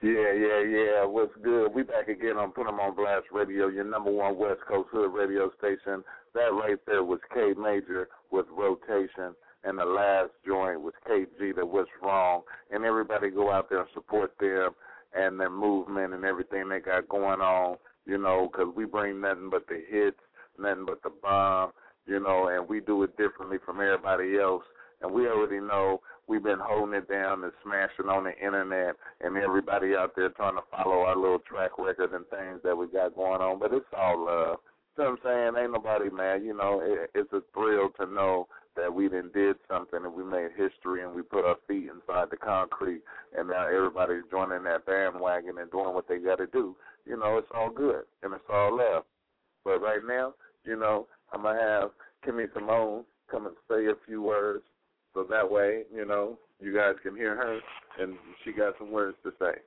Yeah, 0.00 0.30
yeah, 0.30 0.60
yeah. 0.62 1.04
What's 1.04 1.34
good? 1.42 1.74
We 1.74 1.82
back 1.82 2.06
again 2.06 2.36
on 2.36 2.52
Put 2.52 2.68
'em 2.68 2.78
on 2.78 2.94
Blast 2.94 3.26
Radio, 3.32 3.66
your 3.66 3.82
number 3.82 4.12
one 4.12 4.38
West 4.38 4.60
Coast 4.60 4.90
Hood 4.90 5.12
radio 5.12 5.50
station. 5.58 6.04
That 6.34 6.52
right 6.54 6.78
there 6.86 7.02
was 7.02 7.18
K 7.34 7.52
Major 7.54 8.08
with 8.30 8.46
Rotation, 8.48 9.34
and 9.64 9.76
the 9.76 9.84
last 9.84 10.30
joint 10.46 10.82
was 10.82 10.94
KG 11.04 11.50
that 11.56 11.66
What's 11.66 11.90
Wrong. 12.00 12.42
And 12.70 12.84
everybody 12.84 13.30
go 13.30 13.50
out 13.50 13.68
there 13.68 13.80
and 13.80 13.88
support 13.92 14.38
them 14.38 14.76
and 15.14 15.40
their 15.40 15.50
movement 15.50 16.14
and 16.14 16.24
everything 16.24 16.68
they 16.68 16.78
got 16.78 17.08
going 17.08 17.40
on, 17.40 17.76
you 18.06 18.18
know, 18.18 18.48
'cause 18.50 18.68
we 18.76 18.84
bring 18.84 19.20
nothing 19.20 19.50
but 19.50 19.66
the 19.66 19.78
hits, 19.78 20.20
nothing 20.58 20.84
but 20.84 21.02
the 21.02 21.10
bomb, 21.10 21.72
you 22.06 22.20
know, 22.20 22.46
and 22.46 22.68
we 22.68 22.78
do 22.78 23.02
it 23.02 23.16
differently 23.16 23.58
from 23.58 23.80
everybody 23.80 24.38
else. 24.38 24.64
And 25.00 25.10
we 25.10 25.28
already 25.28 25.58
know 25.58 26.02
we've 26.28 26.42
been 26.42 26.60
holding 26.60 26.94
it 26.94 27.08
down 27.08 27.42
and 27.42 27.52
smashing 27.64 28.08
on 28.08 28.24
the 28.24 28.36
internet, 28.38 28.94
and 29.20 29.36
everybody 29.36 29.96
out 29.96 30.12
there 30.14 30.28
trying 30.30 30.56
to 30.56 30.62
follow 30.70 31.00
our 31.00 31.16
little 31.16 31.40
track 31.40 31.78
record 31.78 32.12
and 32.12 32.26
things 32.28 32.60
that 32.62 32.76
we 32.76 32.86
got 32.86 33.16
going 33.16 33.40
on. 33.40 33.58
But 33.58 33.72
it's 33.72 33.86
all 33.96 34.24
love. 34.24 34.58
You 34.96 35.04
know 35.04 35.10
what 35.10 35.30
I'm 35.30 35.54
saying? 35.54 35.62
Ain't 35.64 35.72
nobody 35.72 36.10
mad. 36.10 36.42
You 36.42 36.56
know, 36.56 36.80
it, 36.82 37.10
it's 37.14 37.32
a 37.32 37.40
thrill 37.54 37.90
to 38.00 38.06
know 38.12 38.48
that 38.76 38.92
we 38.92 39.08
done 39.08 39.30
did 39.34 39.56
something 39.68 40.04
and 40.04 40.14
we 40.14 40.22
made 40.22 40.50
history 40.56 41.02
and 41.02 41.14
we 41.14 41.22
put 41.22 41.44
our 41.44 41.56
feet 41.66 41.88
inside 41.90 42.28
the 42.30 42.36
concrete, 42.36 43.02
and 43.36 43.48
now 43.48 43.66
everybody's 43.66 44.22
joining 44.30 44.62
that 44.64 44.86
bandwagon 44.86 45.58
and 45.58 45.70
doing 45.70 45.94
what 45.94 46.08
they 46.08 46.18
got 46.18 46.36
to 46.36 46.46
do. 46.46 46.76
You 47.06 47.16
know, 47.18 47.38
it's 47.38 47.48
all 47.54 47.70
good 47.70 48.04
and 48.22 48.34
it's 48.34 48.44
all 48.52 48.76
love. 48.76 49.04
But 49.64 49.80
right 49.80 50.00
now, 50.06 50.34
you 50.64 50.76
know, 50.76 51.06
I'm 51.32 51.42
gonna 51.42 51.60
have 51.60 51.90
Kimmy 52.26 52.46
Simone 52.54 53.04
come 53.30 53.46
and 53.46 53.56
say 53.68 53.86
a 53.86 53.94
few 54.06 54.22
words, 54.22 54.64
so 55.14 55.24
that 55.24 55.50
way, 55.50 55.82
you 55.94 56.04
know, 56.04 56.38
you 56.60 56.74
guys 56.74 56.94
can 57.02 57.16
hear 57.16 57.36
her 57.36 57.60
and 58.00 58.14
she 58.44 58.52
got 58.52 58.74
some 58.78 58.90
words 58.90 59.16
to 59.24 59.32
say. 59.38 59.60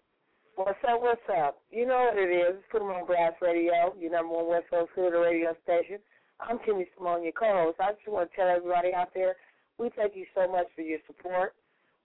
What's 0.56 0.80
up, 0.88 1.02
what's 1.02 1.22
up? 1.40 1.58
You 1.72 1.88
know 1.88 2.12
what 2.12 2.18
it 2.18 2.30
is. 2.30 2.62
Put 2.72 2.82
'em 2.82 2.90
on 2.90 3.06
Blast 3.06 3.42
Radio, 3.42 3.96
your 3.98 4.12
number 4.12 4.34
one 4.34 4.48
West 4.48 4.70
Coast 4.70 4.92
radio 4.96 5.56
station. 5.64 6.00
I'm 6.40 6.60
Kimmy 6.60 6.88
Simone, 6.96 7.24
your 7.24 7.32
co-host. 7.32 7.80
I 7.80 7.94
just 7.94 8.08
want 8.08 8.30
to 8.30 8.36
tell 8.36 8.50
everybody 8.50 8.94
out 8.94 9.14
there, 9.14 9.36
we 9.78 9.90
thank 9.96 10.16
you 10.16 10.26
so 10.36 10.48
much 10.52 10.68
for 10.76 10.82
your 10.82 11.00
support. 11.08 11.56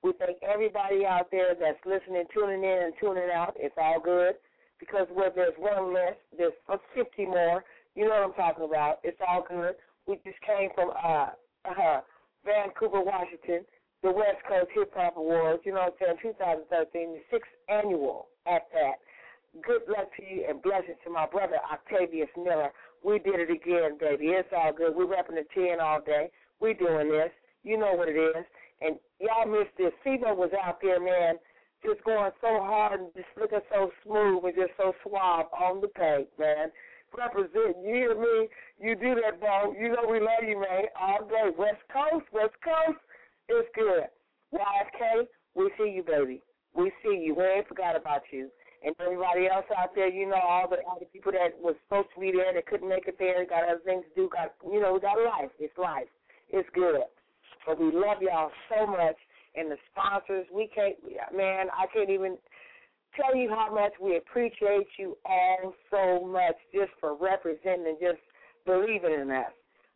We 0.03 0.13
thank 0.19 0.39
everybody 0.43 1.05
out 1.05 1.31
there 1.31 1.55
that's 1.59 1.85
listening, 1.85 2.25
tuning 2.33 2.63
in, 2.63 2.79
and 2.85 2.95
tuning 3.01 3.31
out. 3.35 3.57
It's 3.59 3.75
all 3.77 3.99
good 4.01 4.37
because 4.79 5.09
where 5.13 5.31
there's 5.35 5.57
one 5.59 5.93
less, 5.93 6.15
there's 6.37 6.53
50 6.95 7.27
more. 7.27 7.65
You 7.95 8.05
know 8.05 8.11
what 8.11 8.25
I'm 8.25 8.33
talking 8.35 8.65
about. 8.65 9.01
It's 9.03 9.21
all 9.27 9.45
good. 9.49 9.75
We 10.07 10.21
just 10.25 10.41
came 10.47 10.71
from 10.75 10.91
uh, 10.91 11.31
uh, 11.65 12.01
Vancouver, 12.47 13.03
Washington, 13.03 13.67
the 14.03 14.13
West 14.13 14.39
Coast 14.47 14.71
Hip 14.75 14.93
Hop 14.95 15.17
Awards, 15.17 15.63
you 15.67 15.75
know 15.75 15.91
what 15.91 15.99
I'm 16.01 16.17
saying, 16.23 16.39
2013, 16.71 17.19
the 17.19 17.21
sixth 17.31 17.51
annual 17.69 18.29
at 18.47 18.71
that. 18.73 19.03
Good 19.67 19.83
luck 19.89 20.09
to 20.17 20.23
you 20.23 20.47
and 20.49 20.63
blessings 20.63 21.01
to 21.05 21.11
my 21.11 21.27
brother 21.27 21.59
Octavius 21.67 22.31
Miller. 22.37 22.71
We 23.03 23.19
did 23.19 23.41
it 23.41 23.51
again, 23.51 23.99
baby. 23.99 24.37
It's 24.37 24.49
all 24.55 24.73
good. 24.73 24.95
We're 24.95 25.07
repping 25.11 25.41
the 25.41 25.47
10 25.55 25.81
all 25.81 26.01
day. 26.01 26.31
We're 26.61 26.75
doing 26.75 27.11
this. 27.11 27.31
You 27.65 27.79
know 27.79 27.95
what 27.95 28.09
it 28.09 28.17
is. 28.17 28.45
And 28.81 28.97
y'all 29.19 29.47
missed 29.51 29.75
this. 29.79 29.93
Sibo 30.05 30.37
was 30.37 30.51
out 30.63 30.79
there, 30.83 31.01
man, 31.01 31.37
just 31.85 32.05
going 32.05 32.31
so 32.41 32.61
hard 32.61 33.01
and 33.01 33.11
just 33.15 33.29
looking 33.41 33.65
so 33.73 33.91
smooth 34.05 34.45
and 34.45 34.55
just 34.55 34.73
so 34.77 34.93
suave 35.03 35.47
on 35.59 35.81
the 35.81 35.89
page, 35.89 36.29
man. 36.39 36.69
Represent. 37.17 37.77
You 37.85 37.95
hear 37.95 38.15
me? 38.15 38.49
You 38.81 38.95
do 38.95 39.15
that, 39.21 39.41
Bo. 39.41 39.75
You 39.79 39.89
know 39.89 40.09
we 40.09 40.21
love 40.21 40.43
you, 40.47 40.61
man. 40.61 40.89
All 40.99 41.27
day. 41.27 41.51
West 41.57 41.83
Coast, 41.93 42.27
West 42.33 42.57
Coast. 42.65 42.99
It's 43.49 43.69
good. 43.75 44.11
YFK, 44.53 45.27
we 45.55 45.71
see 45.79 45.91
you, 45.91 46.03
baby. 46.03 46.43
We 46.75 46.93
see 47.03 47.23
you. 47.25 47.35
We 47.35 47.45
ain't 47.45 47.69
forgot 47.69 47.97
about 47.97 48.23
you. 48.31 48.49
And 48.85 48.95
everybody 49.01 49.49
else 49.49 49.65
out 49.77 49.95
there, 49.95 50.09
you 50.09 50.29
know, 50.29 50.39
all 50.39 50.69
the 50.69 50.77
all 50.87 50.99
the 51.01 51.07
people 51.07 51.33
that 51.33 51.59
was 51.59 51.75
supposed 51.85 52.09
to 52.15 52.21
be 52.21 52.31
there 52.31 52.53
that 52.53 52.67
couldn't 52.67 52.89
make 52.89 53.09
it 53.09 53.17
there, 53.19 53.45
got 53.47 53.65
other 53.65 53.81
things 53.85 54.05
to 54.05 54.15
do, 54.15 54.29
got 54.31 54.55
you 54.63 54.81
know, 54.81 54.95
we 54.95 55.01
got 55.01 55.19
life. 55.19 55.51
It's 55.59 55.77
life. 55.79 56.07
It's 56.51 56.69
good. 56.75 57.03
But 57.67 57.81
we 57.81 57.91
love 57.91 58.23
y'all 58.23 58.53
so 58.69 58.87
much. 58.87 59.17
And 59.57 59.71
the 59.71 59.77
sponsors, 59.91 60.47
we 60.53 60.69
can't 60.69 60.95
man, 61.35 61.67
I 61.73 61.87
can't 61.93 62.11
even 62.11 62.37
tell 63.17 63.35
you 63.35 63.49
how 63.49 63.73
much 63.75 63.93
we 64.01 64.17
appreciate 64.17 64.87
you 64.99 65.17
all 65.25 65.75
so 65.91 66.27
much 66.27 66.57
just 66.73 66.91
for 67.01 67.17
representing 67.17 67.87
and 67.87 67.99
just 68.01 68.21
believing 68.65 69.13
in 69.13 69.31
us. 69.31 69.53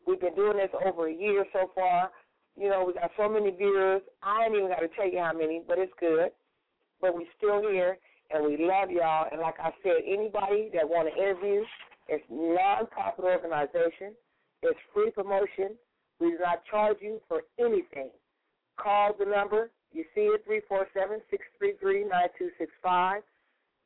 We've 0.06 0.20
been 0.20 0.34
doing 0.34 0.56
this 0.56 0.70
over 0.84 1.08
a 1.08 1.14
year 1.14 1.44
so 1.52 1.70
far. 1.74 2.10
You 2.56 2.68
know, 2.68 2.84
we 2.86 2.94
got 2.94 3.10
so 3.16 3.28
many 3.28 3.50
viewers. 3.50 4.02
I 4.22 4.44
ain't 4.44 4.54
even 4.54 4.68
got 4.68 4.80
to 4.80 4.88
tell 4.88 5.10
you 5.10 5.18
how 5.18 5.32
many, 5.32 5.62
but 5.66 5.78
it's 5.78 5.92
good. 6.00 6.30
But 7.00 7.14
we're 7.14 7.30
still 7.36 7.62
here, 7.70 7.98
and 8.30 8.44
we 8.44 8.64
love 8.64 8.90
y'all. 8.90 9.26
And 9.30 9.40
like 9.40 9.54
I 9.60 9.70
said, 9.82 10.02
anybody 10.06 10.70
that 10.74 10.88
want 10.88 11.08
to 11.08 11.22
interview, 11.22 11.62
it's 12.08 12.24
non-profit 12.28 13.24
organization. 13.24 14.14
It's 14.62 14.78
free 14.92 15.10
promotion. 15.10 15.76
We 16.18 16.32
do 16.32 16.38
not 16.40 16.62
charge 16.70 16.98
you 17.00 17.20
for 17.28 17.42
anything. 17.58 18.10
Call 18.76 19.14
the 19.18 19.24
number. 19.24 19.70
You 19.92 20.04
see 20.14 20.30
it, 20.32 20.46
347-633-9265. 21.82 23.22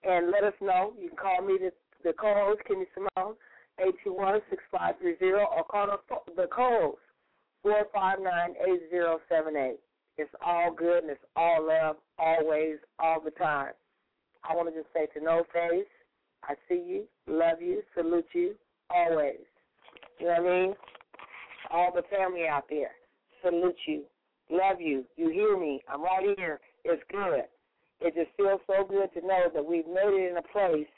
And 0.07 0.31
let 0.31 0.45
us 0.45 0.53
know. 0.61 0.93
You 1.01 1.09
can 1.09 1.17
call 1.17 1.41
me, 1.43 1.57
the, 1.59 1.73
the 2.03 2.13
co-host, 2.13 2.61
Kimmy 2.71 2.87
Simone, 2.95 3.37
821-6530, 3.81 5.47
or 5.57 5.65
call 5.65 5.87
the, 5.87 5.99
the 6.37 6.47
co-host, 6.49 6.99
459-8078. 7.65 9.79
It's 10.17 10.31
all 10.45 10.73
good 10.73 11.03
and 11.03 11.11
it's 11.11 11.25
all 11.35 11.67
love, 11.67 11.97
always, 12.19 12.77
all 12.99 13.21
the 13.21 13.33
time. 13.33 13.73
I 14.49 14.55
want 14.55 14.73
to 14.73 14.81
just 14.81 14.93
say 14.93 15.07
to 15.19 15.25
No 15.25 15.43
Face, 15.53 15.87
I 16.45 16.55
see 16.69 16.81
you, 16.87 17.05
love 17.27 17.61
you, 17.61 17.83
salute 17.97 18.27
you, 18.33 18.55
always. 18.91 19.41
You 20.21 20.27
know 20.27 20.43
what 20.43 20.53
I 20.53 20.61
mean? 20.61 20.75
All 21.71 21.91
the 21.93 22.03
family 22.15 22.47
out 22.47 22.69
there, 22.69 22.93
salute 23.43 23.79
you, 23.87 24.05
love 24.51 24.81
you. 24.81 25.05
You 25.17 25.31
hear 25.31 25.59
me? 25.59 25.83
I'm 25.89 26.03
right 26.03 26.35
here. 26.37 26.61
It's 26.85 27.03
good. 27.11 27.45
It 28.01 28.15
just 28.15 28.31
feels 28.37 28.61
so 28.67 28.85
good 28.85 29.13
to 29.15 29.27
know 29.27 29.49
that 29.53 29.65
we've 29.65 29.87
made 29.87 30.13
it 30.13 30.31
in 30.31 30.37
a 30.37 30.47
place 30.53 30.91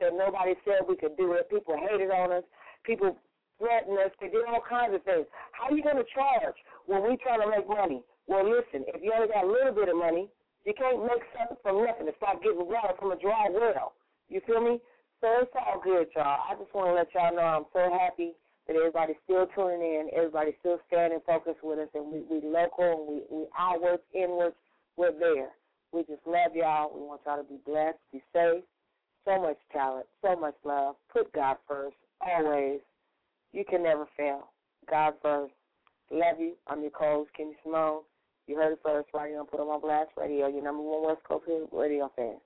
that 0.00 0.12
nobody 0.14 0.54
said 0.64 0.86
we 0.88 0.96
could 0.96 1.16
do 1.16 1.32
it. 1.32 1.50
People 1.50 1.76
hated 1.76 2.10
on 2.10 2.32
us. 2.32 2.44
People 2.84 3.16
threatened 3.58 3.98
us. 3.98 4.12
They 4.20 4.28
did 4.28 4.44
all 4.48 4.62
kinds 4.62 4.94
of 4.94 5.02
things. 5.04 5.26
How 5.52 5.68
are 5.68 5.76
you 5.76 5.82
going 5.82 6.00
to 6.00 6.08
charge 6.14 6.56
when 6.86 7.02
we 7.02 7.16
trying 7.16 7.40
to 7.40 7.50
make 7.50 7.68
money? 7.68 8.02
Well, 8.26 8.44
listen, 8.44 8.84
if 8.88 9.02
you 9.02 9.12
only 9.14 9.28
got 9.28 9.44
a 9.44 9.50
little 9.50 9.72
bit 9.72 9.88
of 9.88 9.96
money, 9.96 10.28
you 10.64 10.74
can't 10.74 11.00
make 11.02 11.22
something 11.36 11.56
from 11.62 11.84
nothing. 11.84 12.08
It's 12.08 12.20
like 12.20 12.42
getting 12.42 12.66
water 12.66 12.94
from 12.98 13.12
a 13.12 13.18
dry 13.18 13.48
well. 13.50 13.94
You 14.28 14.40
feel 14.46 14.60
me? 14.60 14.80
So 15.20 15.28
it's 15.40 15.54
all 15.54 15.80
good, 15.80 16.08
y'all. 16.14 16.42
I 16.42 16.54
just 16.58 16.74
want 16.74 16.90
to 16.90 16.94
let 16.94 17.08
y'all 17.14 17.34
know 17.34 17.64
I'm 17.64 17.68
so 17.72 17.88
happy 17.88 18.34
that 18.66 18.76
everybody's 18.76 19.16
still 19.24 19.46
tuning 19.54 19.80
in, 19.80 20.08
everybody's 20.14 20.54
still 20.60 20.78
standing 20.88 21.20
focused 21.26 21.62
with 21.62 21.78
us, 21.78 21.88
and 21.94 22.12
we, 22.12 22.22
we 22.28 22.46
local 22.46 22.84
and 22.84 23.08
we, 23.08 23.22
we 23.30 23.46
outwards, 23.58 24.02
inwards, 24.14 24.56
we're 24.96 25.16
there. 25.18 25.50
We 25.92 26.00
just 26.02 26.26
love 26.26 26.54
y'all. 26.54 26.92
We 26.94 27.00
want 27.06 27.20
y'all 27.26 27.38
to 27.38 27.44
be 27.44 27.58
blessed, 27.64 27.98
be 28.12 28.22
safe. 28.32 28.64
So 29.24 29.40
much 29.40 29.58
talent, 29.72 30.06
so 30.22 30.36
much 30.36 30.54
love. 30.64 30.96
Put 31.12 31.32
God 31.32 31.56
first, 31.66 31.96
always. 32.20 32.80
You 33.52 33.64
can 33.64 33.82
never 33.82 34.06
fail. 34.16 34.50
God 34.88 35.14
first. 35.22 35.52
Love 36.10 36.38
you. 36.38 36.52
I'm 36.68 36.82
your 36.82 36.90
co-host, 36.90 37.30
Kimmy 37.38 37.54
Simone. 37.64 38.02
You 38.46 38.56
heard 38.56 38.72
it 38.72 38.80
first 38.84 39.08
right 39.12 39.30
here 39.30 39.40
on 39.40 39.46
Put 39.46 39.58
'em 39.58 39.68
on 39.68 39.80
My 39.80 39.88
Blast 39.88 40.10
Radio, 40.16 40.46
your 40.46 40.62
number 40.62 40.82
one 40.82 41.02
West 41.02 41.24
Coast 41.24 41.46
radio 41.72 42.08
fan. 42.14 42.40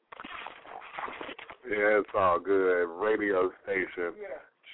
Yeah, 1.69 2.01
it's 2.01 2.09
all 2.15 2.39
good. 2.39 2.87
Radio 2.87 3.53
station. 3.63 4.15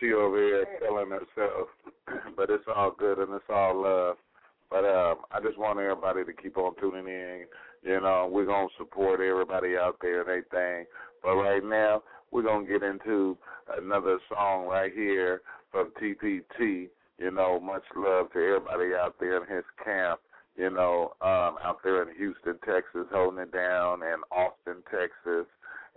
She 0.00 0.12
over 0.12 0.36
here 0.36 0.66
killing 0.80 1.10
herself, 1.10 1.68
but 2.36 2.50
it's 2.50 2.64
all 2.74 2.92
good 2.96 3.18
and 3.18 3.32
it's 3.34 3.44
all 3.48 3.82
love. 3.82 4.16
But 4.70 4.84
um, 4.84 5.18
I 5.30 5.40
just 5.40 5.58
want 5.58 5.78
everybody 5.78 6.24
to 6.24 6.32
keep 6.32 6.56
on 6.56 6.74
tuning 6.80 7.06
in. 7.06 7.44
You 7.82 8.00
know, 8.00 8.28
we're 8.30 8.46
gonna 8.46 8.68
support 8.78 9.20
everybody 9.20 9.76
out 9.76 9.98
there 10.02 10.20
and 10.20 10.28
everything. 10.28 10.86
But 11.22 11.36
right 11.36 11.64
now, 11.64 12.02
we're 12.30 12.42
gonna 12.42 12.66
get 12.66 12.82
into 12.82 13.38
another 13.78 14.18
song 14.28 14.66
right 14.66 14.92
here 14.92 15.42
from 15.70 15.92
TPT. 16.02 16.88
You 17.18 17.30
know, 17.30 17.60
much 17.60 17.84
love 17.96 18.32
to 18.32 18.38
everybody 18.38 18.94
out 18.94 19.14
there 19.20 19.42
in 19.42 19.54
his 19.54 19.64
camp 19.82 20.20
you 20.56 20.70
know, 20.70 21.12
um, 21.20 21.60
out 21.62 21.78
there 21.84 22.02
in 22.02 22.16
Houston, 22.16 22.58
Texas, 22.64 23.06
holding 23.12 23.40
it 23.40 23.52
down, 23.52 24.00
and 24.02 24.22
Austin, 24.30 24.82
Texas, 24.90 25.46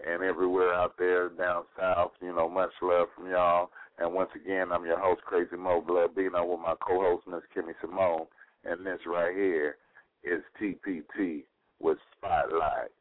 and 0.05 0.23
everywhere 0.23 0.73
out 0.73 0.95
there 0.97 1.29
down 1.29 1.63
south. 1.79 2.11
You 2.21 2.35
know, 2.35 2.49
much 2.49 2.71
love 2.81 3.07
from 3.15 3.29
y'all. 3.29 3.69
And 3.99 4.13
once 4.13 4.29
again, 4.33 4.71
I'm 4.71 4.85
your 4.85 4.97
host, 4.99 5.21
Crazy 5.25 5.57
Mo 5.57 5.81
Blood 5.85 6.15
Bino, 6.15 6.45
with 6.45 6.61
my 6.61 6.73
co-host, 6.79 7.27
Miss 7.27 7.41
Kimmy 7.55 7.73
Simone. 7.81 8.27
And 8.63 8.85
this 8.85 8.99
right 9.05 9.35
here 9.35 9.75
is 10.23 10.41
TPT 10.61 11.43
with 11.79 11.97
Spotlight. 12.17 12.91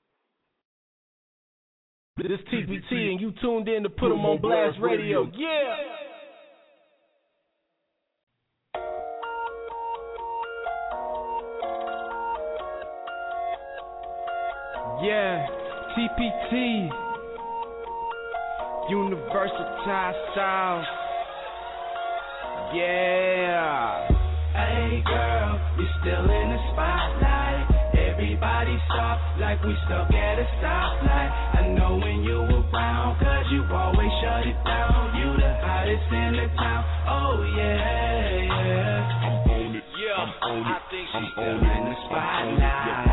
This 2.17 2.41
TPT, 2.53 3.11
and 3.11 3.21
you 3.21 3.33
tuned 3.41 3.69
in 3.69 3.85
to 3.85 3.91
Put 3.91 4.11
'em 4.11 4.27
on 4.27 4.41
Blast 4.41 4.79
Radio. 4.81 5.31
Yeah! 5.33 5.77
Yeah, 15.01 15.47
TPT, 15.97 16.91
Universal 18.89 19.69
Tie 19.85 20.15
Style. 20.33 20.81
Yeah. 22.73 24.09
Hey 24.57 25.03
girl, 25.05 25.61
you 25.77 25.87
still 26.01 26.25
in 26.25 26.49
the 26.49 26.61
spotlight. 26.73 27.69
Everybody 28.01 28.79
stop 28.89 29.21
like 29.41 29.63
we 29.63 29.77
stuck 29.85 30.09
at 30.09 30.39
a 30.41 30.47
stoplight. 30.57 31.31
I 31.61 31.69
know 31.77 32.01
when 32.01 32.25
you 32.25 32.41
around, 32.41 33.21
cause 33.21 33.45
you 33.53 33.63
always 33.77 34.11
shut 34.25 34.47
it 34.49 34.57
down. 34.65 35.21
You 35.21 35.37
the 35.37 35.53
hottest 35.61 36.09
in 36.09 36.33
the 36.41 36.49
town. 36.57 36.85
Oh 37.13 37.45
yeah, 37.57 38.41
yeah. 38.41 39.29
I'm 39.29 39.51
on 39.53 39.77
it. 39.77 39.85
Yeah, 40.01 40.17
I'm 40.17 40.33
on 40.49 40.59
it. 40.61 40.65
I 40.65 40.81
think 40.89 41.09
I'm 41.13 41.25
she's 41.29 41.37
on 41.37 41.61
still 41.61 41.61
it. 41.61 41.77
in 41.77 41.85
the 41.93 41.97
spotlight. 42.09 43.08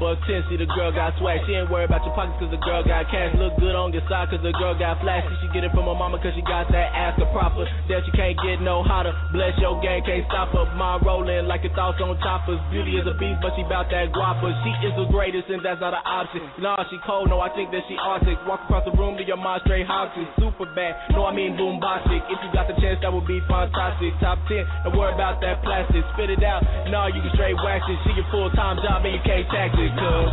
Yeah, 0.00 0.16
but 0.16 0.24
Tennessee, 0.24 0.56
the 0.56 0.70
girl 0.72 0.88
got 0.92 1.12
swag. 1.20 1.44
She 1.44 1.52
ain't 1.52 1.68
worried 1.68 1.92
about 1.92 2.04
your 2.08 2.16
pockets 2.16 2.40
cause 2.40 2.50
the 2.50 2.62
girl 2.64 2.80
got 2.80 3.04
cash. 3.12 3.36
Look 3.36 3.60
good 3.60 3.76
on 3.76 3.92
your 3.92 4.02
side 4.08 4.32
cause 4.32 4.40
the 4.40 4.52
girl 4.56 4.72
got 4.72 5.00
flashy. 5.04 5.28
She 5.44 5.48
get 5.52 5.64
it 5.64 5.72
from 5.76 5.84
her 5.84 5.96
mama 5.96 6.16
cause 6.22 6.32
she 6.32 6.42
got 6.42 6.72
that 6.72 6.88
ass 6.96 7.20
to 7.20 7.26
proper. 7.36 7.68
That 7.88 8.00
she 8.08 8.12
can't 8.16 8.36
get 8.40 8.64
no 8.64 8.80
hotter. 8.80 9.12
Bless 9.32 9.52
your 9.60 9.76
gang, 9.84 10.00
can't 10.08 10.24
stop 10.32 10.56
her. 10.56 10.64
Mind 10.76 11.04
rolling 11.04 11.44
like 11.44 11.64
your 11.64 11.74
thoughts 11.76 12.00
on 12.00 12.16
choppers. 12.24 12.60
Beauty 12.72 12.96
is 12.96 13.04
a 13.04 13.14
beast, 13.20 13.44
but 13.44 13.52
she 13.56 13.62
bout 13.68 13.92
that 13.92 14.12
guapa. 14.16 14.48
She 14.64 14.72
is 14.88 14.94
the 14.96 15.06
greatest 15.12 15.52
and 15.52 15.60
that's 15.60 15.80
not 15.84 15.92
an 15.92 16.04
option. 16.06 16.40
Nah, 16.62 16.80
she 16.88 16.96
cold, 17.04 17.28
no, 17.28 17.44
I 17.44 17.52
think 17.52 17.68
that 17.74 17.84
she 17.84 17.96
arctic. 18.00 18.40
Walk 18.48 18.64
across 18.64 18.88
the 18.88 18.94
room 18.96 19.20
to 19.20 19.24
your 19.26 19.40
mind 19.40 19.62
straight 19.68 19.86
houses. 19.86 20.24
Super 20.40 20.70
bad, 20.72 20.96
no, 21.12 21.26
I 21.28 21.34
mean 21.34 21.60
bombastic. 21.60 22.24
If 22.30 22.38
you 22.40 22.48
got 22.56 22.70
the 22.70 22.76
chance, 22.80 23.02
that 23.04 23.12
would 23.12 23.26
be 23.28 23.42
fantastic. 23.50 24.16
Top 24.22 24.40
10, 24.48 24.64
don't 24.86 24.96
worry 24.96 25.12
about 25.12 25.42
that 25.44 25.60
plastic. 25.60 26.02
Spit 26.16 26.30
it 26.30 26.42
out, 26.46 26.64
nah, 26.88 27.12
you 27.12 27.20
can 27.20 27.32
straight 27.36 27.58
wax 27.60 27.84
it. 27.90 27.98
She 28.06 28.16
your 28.16 28.28
full 28.30 28.50
time 28.56 28.78
job 28.80 29.04
and 29.04 29.12
you 29.12 29.22
can't 29.24 29.46
tax 29.50 29.74
it, 29.76 29.89
cuz. 29.96 30.32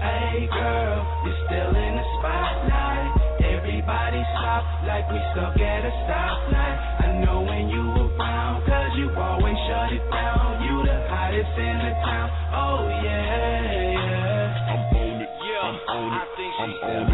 Hey 0.00 0.48
girl, 0.48 0.98
you 1.24 1.32
still 1.46 1.72
in 1.76 1.92
the 1.96 2.06
spotlight. 2.18 3.12
Everybody 3.44 4.20
stop 4.36 4.64
like 4.88 5.06
we 5.12 5.20
stuck 5.32 5.56
at 5.60 5.84
a 5.84 5.92
stoplight. 6.08 6.76
I 7.04 7.20
know 7.24 7.42
when 7.42 7.68
you 7.68 7.84
around, 7.84 8.64
cause 8.64 8.92
you 8.96 9.12
always 9.16 9.56
shut 9.68 9.92
it 9.92 10.04
down. 10.10 10.64
You 10.64 10.82
the 10.84 10.98
hottest 11.08 11.56
in 11.56 11.76
the 11.84 11.92
town. 12.04 12.28
Oh 12.52 12.88
yeah, 13.04 13.92
yeah. 13.92 14.72
I'm 14.72 14.82
on 14.96 15.20
it. 15.20 15.28
Yeah, 15.44 15.68
I'm 15.68 15.76
on 15.88 16.12
it. 16.16 16.28
think 16.36 16.52
she's 16.58 17.09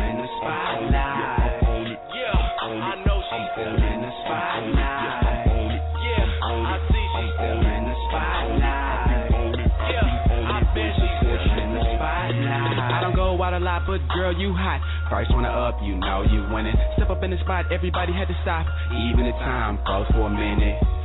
but 13.97 14.15
girl, 14.15 14.33
you 14.37 14.53
hot. 14.53 14.81
First 15.09 15.33
one 15.33 15.45
up, 15.45 15.81
you 15.83 15.97
know 15.97 16.23
you 16.23 16.45
winning. 16.53 16.77
Step 16.97 17.11
up 17.11 17.23
in 17.23 17.31
the 17.31 17.39
spot, 17.41 17.73
everybody 17.73 18.13
had 18.13 18.29
to 18.29 18.37
stop. 18.43 18.67
Even 18.93 19.25
the 19.25 19.33
time 19.41 19.79
froze 19.85 20.07
for 20.13 20.27
a 20.27 20.31
minute. 20.31 20.96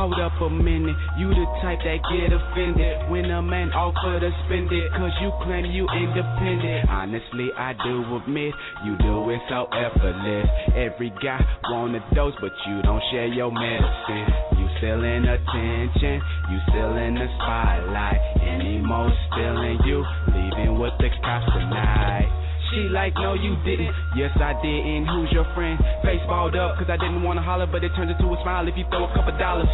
Hold 0.00 0.16
up 0.16 0.32
a 0.40 0.48
minute, 0.48 0.96
you 1.18 1.28
the 1.28 1.44
type 1.60 1.76
that 1.84 2.00
get 2.08 2.32
offended 2.32 3.10
when 3.12 3.28
a 3.28 3.42
man 3.42 3.68
offer 3.76 4.16
to 4.16 4.32
spend 4.48 4.72
it, 4.72 4.88
cause 4.96 5.12
you 5.20 5.28
claim 5.44 5.68
you 5.68 5.84
independent. 5.92 6.88
Honestly, 6.88 7.52
I 7.52 7.76
do 7.84 8.00
admit 8.16 8.56
you 8.80 8.96
do 8.96 9.28
it 9.28 9.44
so 9.52 9.68
effortless. 9.68 10.48
Every 10.72 11.12
guy 11.20 11.44
want 11.68 12.00
a 12.00 12.00
dose, 12.16 12.32
but 12.40 12.48
you 12.64 12.80
don't 12.80 13.02
share 13.12 13.28
your 13.28 13.52
medicine. 13.52 14.24
You 14.56 14.66
still 14.80 15.04
in 15.04 15.28
attention, 15.28 16.16
you 16.48 16.58
still 16.72 16.96
in 16.96 17.20
the 17.20 17.28
spotlight. 17.36 18.24
Any 18.40 18.80
more 18.80 19.12
still 19.28 19.60
in 19.68 19.84
you, 19.84 20.00
leaving 20.32 20.80
with 20.80 20.96
the 20.96 21.12
cops 21.20 21.44
tonight. 21.52 22.39
She 22.70 22.86
like, 22.88 23.14
no, 23.16 23.34
you 23.34 23.56
didn't. 23.66 23.90
Yes, 24.14 24.30
I 24.38 24.54
didn't. 24.62 25.06
Who's 25.06 25.32
your 25.32 25.46
friend? 25.54 25.78
Face 26.04 26.22
balled 26.26 26.54
up, 26.54 26.78
cause 26.78 26.86
I 26.88 26.96
didn't 26.96 27.22
wanna 27.22 27.42
holler, 27.42 27.66
but 27.66 27.82
it 27.82 27.90
turns 27.96 28.10
into 28.10 28.30
a 28.30 28.38
smile 28.42 28.66
if 28.68 28.76
you 28.76 28.84
throw 28.90 29.10
a 29.10 29.14
couple 29.14 29.36
dollars. 29.38 29.68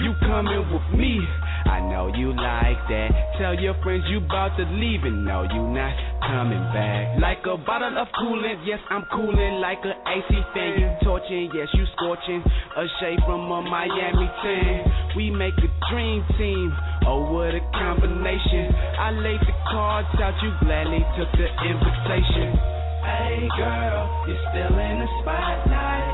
You 0.00 0.14
coming 0.20 0.64
with 0.72 0.98
me? 0.98 1.20
I 1.66 1.80
know 1.80 2.08
you 2.14 2.32
like 2.34 2.80
that. 2.88 3.10
Tell 3.38 3.54
your 3.58 3.74
friends 3.82 4.04
you 4.08 4.20
bout 4.20 4.56
to 4.56 4.64
leave 4.64 5.04
and 5.04 5.24
no, 5.24 5.42
you 5.42 5.62
not 5.70 5.94
coming 6.26 6.62
back. 6.72 7.18
Like 7.20 7.42
a 7.46 7.56
bottle 7.56 7.96
of 7.98 8.08
coolant, 8.18 8.64
yes, 8.66 8.80
I'm 8.90 9.04
cooling 9.12 9.60
like 9.60 9.78
a 9.84 9.94
AC 9.94 10.30
fan. 10.54 10.80
You 10.80 10.88
torching, 11.02 11.50
yes, 11.54 11.68
you 11.74 11.84
scorching. 11.96 12.42
A 12.76 12.84
shade 13.00 13.20
from 13.26 13.50
a 13.50 13.62
Miami 13.62 14.28
tan. 14.42 15.16
We 15.16 15.30
make 15.30 15.56
a 15.58 15.70
dream 15.90 16.24
team. 16.38 16.72
Oh, 17.06 17.30
what 17.32 17.54
a 17.54 17.60
combination. 17.72 18.72
I 18.98 19.10
laid 19.10 19.40
the 19.40 19.54
cards 19.70 20.08
out, 20.22 20.34
you 20.42 20.50
gladly 20.62 21.04
took 21.18 21.30
the 21.32 21.48
invitation. 21.66 22.56
Hey 23.02 23.48
girl, 23.58 24.24
you're 24.28 24.38
still 24.50 24.78
in 24.78 24.98
the 25.00 25.08
spotlight. 25.20 26.11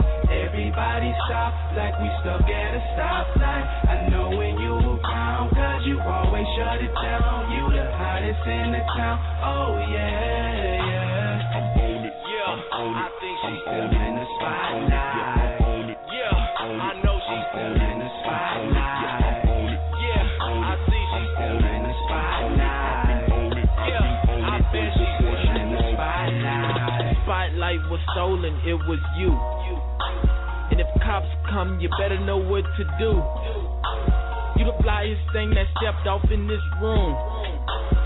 Everybody 0.48 1.12
stop 1.28 1.52
like 1.76 1.92
we 2.00 2.08
stuck 2.24 2.40
at 2.40 2.72
a 2.72 2.80
stoplight. 2.96 3.68
I 3.84 4.08
know 4.08 4.32
when 4.32 4.56
you 4.56 4.80
around, 4.80 5.52
cause 5.52 5.84
you 5.84 6.00
always 6.00 6.48
shut 6.56 6.80
it 6.80 6.88
down. 7.04 7.52
You 7.52 7.68
the 7.68 7.84
hottest 7.92 8.48
in 8.48 8.72
the 8.72 8.80
town. 8.96 9.20
Oh 9.44 9.76
yeah, 9.92 10.88
yeah. 10.88 11.52
I'm 11.52 11.68
on 11.76 12.00
it. 12.00 12.16
Yeah, 12.32 12.48
I'm 12.48 12.64
on 12.80 12.96
it. 12.96 13.04
I 13.04 13.12
think 13.20 13.37
she's 13.44 13.61
still 13.61 13.92
in 13.92 14.12
the 14.16 14.24
spotlight. 14.40 15.61
Yeah, 16.16 16.32
I 16.32 16.96
know 17.04 17.16
she's 17.28 17.28
I'm 17.28 17.44
still 17.52 17.76
on 17.76 17.84
in 17.84 17.98
the 18.00 18.08
spotlight. 18.24 19.44
Yeah, 20.00 20.48
I 20.48 20.80
see 20.88 21.04
she's 21.12 21.28
still 21.37 21.61
I'm 21.61 21.76
in 21.76 21.84
the. 21.84 21.92
Yeah, 23.84 24.48
I 24.48 24.64
bet 24.72 24.96
she's 24.96 25.12
still 25.20 25.44
in 25.44 25.76
the 25.76 25.80
spotlight. 25.92 27.20
Spotlight 27.28 27.84
was 27.92 28.00
stolen, 28.16 28.56
it 28.64 28.80
was 28.88 29.02
you. 29.20 29.37
Cops 31.03 31.29
come, 31.51 31.81
you 31.81 31.88
better 31.98 32.18
know 32.18 32.38
what 32.38 32.64
to 32.77 32.85
do. 32.98 33.22
You 34.59 34.64
the 34.64 34.77
flyest 34.83 35.33
thing 35.33 35.51
that 35.51 35.66
stepped 35.79 36.07
off 36.07 36.24
in 36.31 36.48
this 36.48 36.62
room. 36.81 37.14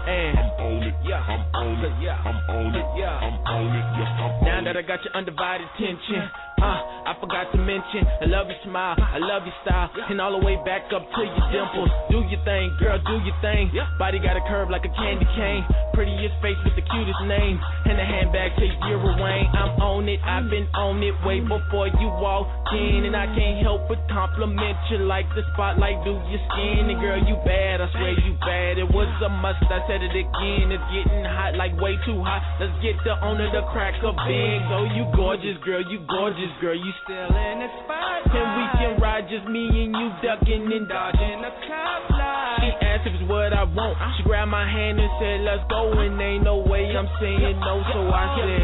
And 0.07 0.39
on 0.73 0.83
it, 0.83 0.95
yeah, 1.05 1.21
I'm 1.21 1.45
on 1.53 1.85
it, 1.85 1.95
yeah, 2.01 2.17
I'm 2.17 2.39
on 2.49 2.73
it, 2.75 2.87
yeah. 2.97 3.21
I'm 3.21 3.37
on 3.45 3.69
it, 3.77 3.87
yeah, 4.01 4.25
I'm 4.25 4.45
Now 4.45 4.59
on 4.59 4.65
that. 4.65 4.77
I 4.77 4.83
got 4.83 5.05
your 5.05 5.13
undivided 5.15 5.67
attention, 5.77 6.23
uh, 6.63 7.11
I 7.11 7.13
forgot 7.21 7.51
to 7.53 7.59
mention, 7.59 8.07
I 8.23 8.27
love 8.31 8.47
your 8.49 8.61
smile, 8.65 8.97
I 8.97 9.19
love 9.19 9.43
your 9.45 9.57
style, 9.67 9.91
and 10.09 10.21
all 10.21 10.39
the 10.39 10.45
way 10.45 10.57
back 10.65 10.89
up 10.95 11.03
to 11.03 11.23
your 11.27 11.47
dimples. 11.51 11.91
Do 12.09 12.23
your 12.31 12.41
thing, 12.47 12.71
girl, 12.79 12.99
do 13.03 13.19
your 13.27 13.37
thing. 13.43 13.69
Body 13.99 14.23
got 14.23 14.39
a 14.39 14.45
curve 14.47 14.71
like 14.71 14.87
a 14.87 14.93
candy 14.95 15.27
cane, 15.35 15.67
prettiest 15.93 16.39
face 16.39 16.59
with 16.63 16.79
the 16.79 16.87
cutest 16.87 17.23
name, 17.27 17.59
and 17.59 17.99
a 17.99 18.07
handbag 18.07 18.55
to 18.57 18.67
your 18.87 19.03
Wayne. 19.19 19.51
I'm 19.53 19.75
on 19.83 20.09
it, 20.09 20.23
I've 20.23 20.49
been 20.49 20.71
on 20.79 21.03
it 21.03 21.15
way 21.27 21.43
before 21.43 21.91
you 21.91 22.09
walked 22.23 22.71
in, 22.73 23.11
and 23.11 23.17
I 23.19 23.27
can't 23.35 23.59
help 23.67 23.91
but 23.91 23.99
compliment 24.07 24.79
you 24.91 25.03
like 25.03 25.27
the 25.35 25.43
spotlight 25.55 25.99
do 26.07 26.15
your 26.31 26.43
skin. 26.55 26.87
And 26.87 26.99
girl, 27.03 27.19
you 27.19 27.35
bad, 27.43 27.83
I 27.83 27.91
swear 27.91 28.15
you 28.15 28.39
bad. 28.39 28.79
It 28.79 28.87
was 28.87 29.11
a 29.27 29.29
must, 29.29 29.67
I 29.67 29.83
said 29.91 29.99
it 29.99 30.15
again. 30.15 30.62
It's 30.71 30.85
getting 30.95 31.25
hot, 31.27 31.59
like 31.59 31.75
way 31.81 31.99
too 32.07 32.23
hot. 32.23 32.45
Let's 32.63 32.77
get 32.85 32.95
the 33.03 33.19
owner 33.25 33.51
to 33.51 33.63
crack 33.75 33.99
a 34.05 34.13
big. 34.29 34.61
Oh, 34.71 34.87
you 34.95 35.09
gorgeous, 35.17 35.59
girl, 35.67 35.83
you 35.83 35.99
gorgeous, 36.07 36.53
girl, 36.63 36.77
you 36.77 36.93
still 37.03 37.33
in 37.33 37.65
the 37.65 37.69
spotlight. 37.83 38.31
And 38.31 38.49
we 38.55 38.65
can 38.79 38.93
ride 39.03 39.27
just 39.27 39.49
me 39.51 39.67
and 39.67 39.91
you 39.91 40.07
ducking 40.23 40.71
and 40.71 40.87
dodging 40.87 41.43
the 41.43 41.53
top 41.67 42.03
light. 42.15 42.63
She 42.63 42.71
asked 42.85 43.07
if 43.11 43.19
it's 43.19 43.27
what 43.27 43.51
I 43.51 43.65
want. 43.65 43.99
She 44.17 44.23
grabbed 44.23 44.51
my 44.55 44.69
hand 44.69 45.01
and 45.01 45.11
said, 45.19 45.43
let's 45.43 45.65
go. 45.67 45.91
And 45.99 46.21
ain't 46.21 46.45
no 46.45 46.63
way 46.63 46.95
I'm 46.95 47.09
saying 47.19 47.59
no, 47.59 47.83
so 47.93 48.01
I 48.13 48.25
said, 48.39 48.63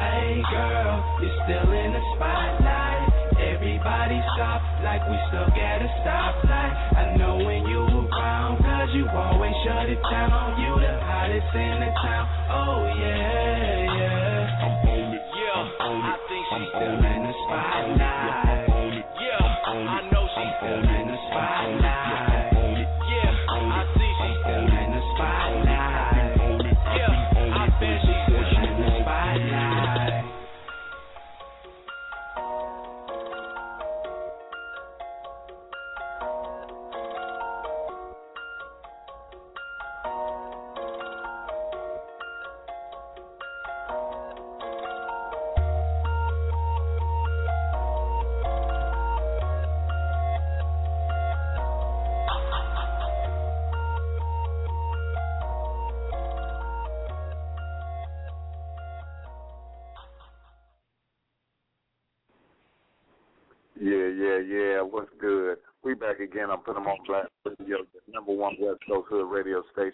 Hey 0.00 0.40
girl, 0.48 0.94
you're 1.20 1.36
still 1.44 1.68
in 1.74 1.92
the 1.92 2.02
spotlight. 2.16 3.12
Everybody 3.36 4.18
stop 4.36 4.62
like 4.80 5.04
we 5.04 5.16
stuck 5.28 5.52
at 5.52 5.82
a 5.84 5.90
stoplight. 6.00 6.74
I 6.96 7.16
know 7.16 7.36
when 7.44 7.66
you 7.66 7.80
around, 8.20 8.58
cause 8.58 8.90
you 8.94 9.08
always 9.08 9.39
shut 9.64 9.88
it 9.88 10.00
down. 10.10 10.60
You 10.60 10.74
the 10.80 11.00
hottest 11.04 11.54
in 11.54 11.80
the 11.80 11.90
town. 12.02 12.26
Oh 12.50 12.92
yeah, 12.98 13.98
yeah. 13.98 14.09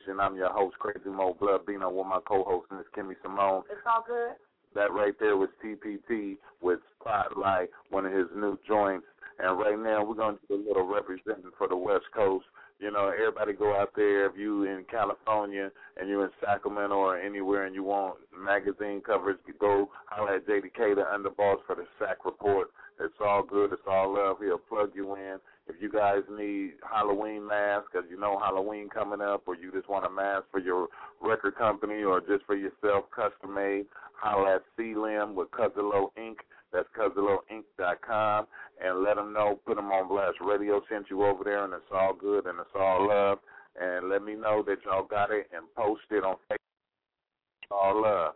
Station. 0.07 0.21
I'm 0.21 0.37
your 0.37 0.53
host, 0.53 0.79
Crazy 0.79 1.09
Mo 1.09 1.37
Blood 1.39 1.67
Bino, 1.67 1.91
with 1.91 2.07
my 2.07 2.21
co-host, 2.27 2.67
Miss 2.71 2.87
Kimmy 2.97 3.15
Simone. 3.23 3.63
It's 3.71 3.81
all 3.87 4.05
good. 4.07 4.35
That 4.75 4.93
right 4.93 5.15
there 5.19 5.37
was 5.37 5.49
TPT 5.65 6.37
with 6.61 6.81
Spotlight, 7.01 7.71
one 7.91 8.07
of 8.07 8.13
his 8.13 8.27
new 8.37 8.59
joints. 8.67 9.07
And 9.39 9.59
right 9.59 9.79
now 9.79 10.05
we're 10.05 10.15
going 10.15 10.37
to 10.37 10.47
do 10.49 10.55
a 10.55 10.67
little 10.67 10.87
representing 10.87 11.51
for 11.59 11.69
the 11.69 11.77
West 11.77 12.05
Coast. 12.15 12.45
You 12.79 12.91
know, 12.91 13.09
everybody 13.09 13.55
go 13.55 13.75
out 13.75 13.93
there. 13.97 14.27
If 14.27 14.37
you 14.37 14.65
in 14.65 14.85
California 14.91 15.71
and 15.97 16.09
you're 16.09 16.25
in 16.25 16.31
Sacramento 16.45 16.95
or 16.95 17.19
anywhere 17.19 17.65
and 17.65 17.75
you 17.75 17.85
want 17.85 18.17
magazine 18.37 19.01
coverage, 19.05 19.39
go 19.59 19.89
holler 20.07 20.37
at 20.37 20.47
JDK, 20.47 20.95
the 20.95 21.05
underboss 21.11 21.57
for 21.67 21.75
the 21.75 21.85
SAC 21.99 22.25
report. 22.25 22.69
It's 23.01 23.15
all 23.21 23.43
good. 23.43 23.73
It's 23.73 23.83
all 23.87 24.15
love. 24.15 24.37
He'll 24.43 24.59
plug 24.59 24.91
you 24.95 25.15
in. 25.17 25.39
If 25.69 25.77
you 25.81 25.91
guys 25.91 26.23
need 26.31 26.75
Halloween 26.89 27.47
masks, 27.47 27.89
because 27.93 28.09
you 28.09 28.19
know 28.19 28.39
Halloween 28.39 28.89
coming 28.89 29.21
up, 29.21 29.43
or 29.47 29.57
you 29.57 29.73
just 29.73 29.89
want 29.89 30.07
a 30.07 30.11
mask 30.11 30.45
for 30.51 30.61
your 30.61 30.89
record 31.21 31.57
company 31.57 32.03
or 32.05 32.21
just 32.21 32.45
for 32.47 32.55
yourself, 32.55 33.05
custom 33.15 33.55
made, 33.55 33.87
holler 34.15 34.57
at 34.57 34.63
CLIM 34.77 35.35
with 35.35 35.51
Cuzalo 35.51 36.11
Inc. 36.19 36.37
That's 36.73 36.89
CuzaloInc.com. 36.99 38.47
And 38.83 39.03
let 39.03 39.17
them 39.17 39.33
know, 39.33 39.59
put 39.67 39.77
them 39.77 39.91
on 39.91 40.09
blast. 40.09 40.37
Radio 40.41 40.83
sent 40.91 41.07
you 41.11 41.25
over 41.25 41.43
there, 41.43 41.65
and 41.65 41.73
it's 41.73 41.85
all 41.93 42.15
good 42.15 42.47
and 42.47 42.59
it's 42.61 42.71
all 42.79 43.09
love. 43.09 43.39
And 43.81 44.09
let 44.09 44.23
me 44.23 44.35
know 44.35 44.63
that 44.67 44.79
y'all 44.85 45.07
got 45.07 45.31
it 45.31 45.49
and 45.55 45.65
post 45.75 46.03
it 46.11 46.25
on 46.25 46.37
Facebook. 46.51 47.71
All 47.71 48.03
love. 48.03 48.35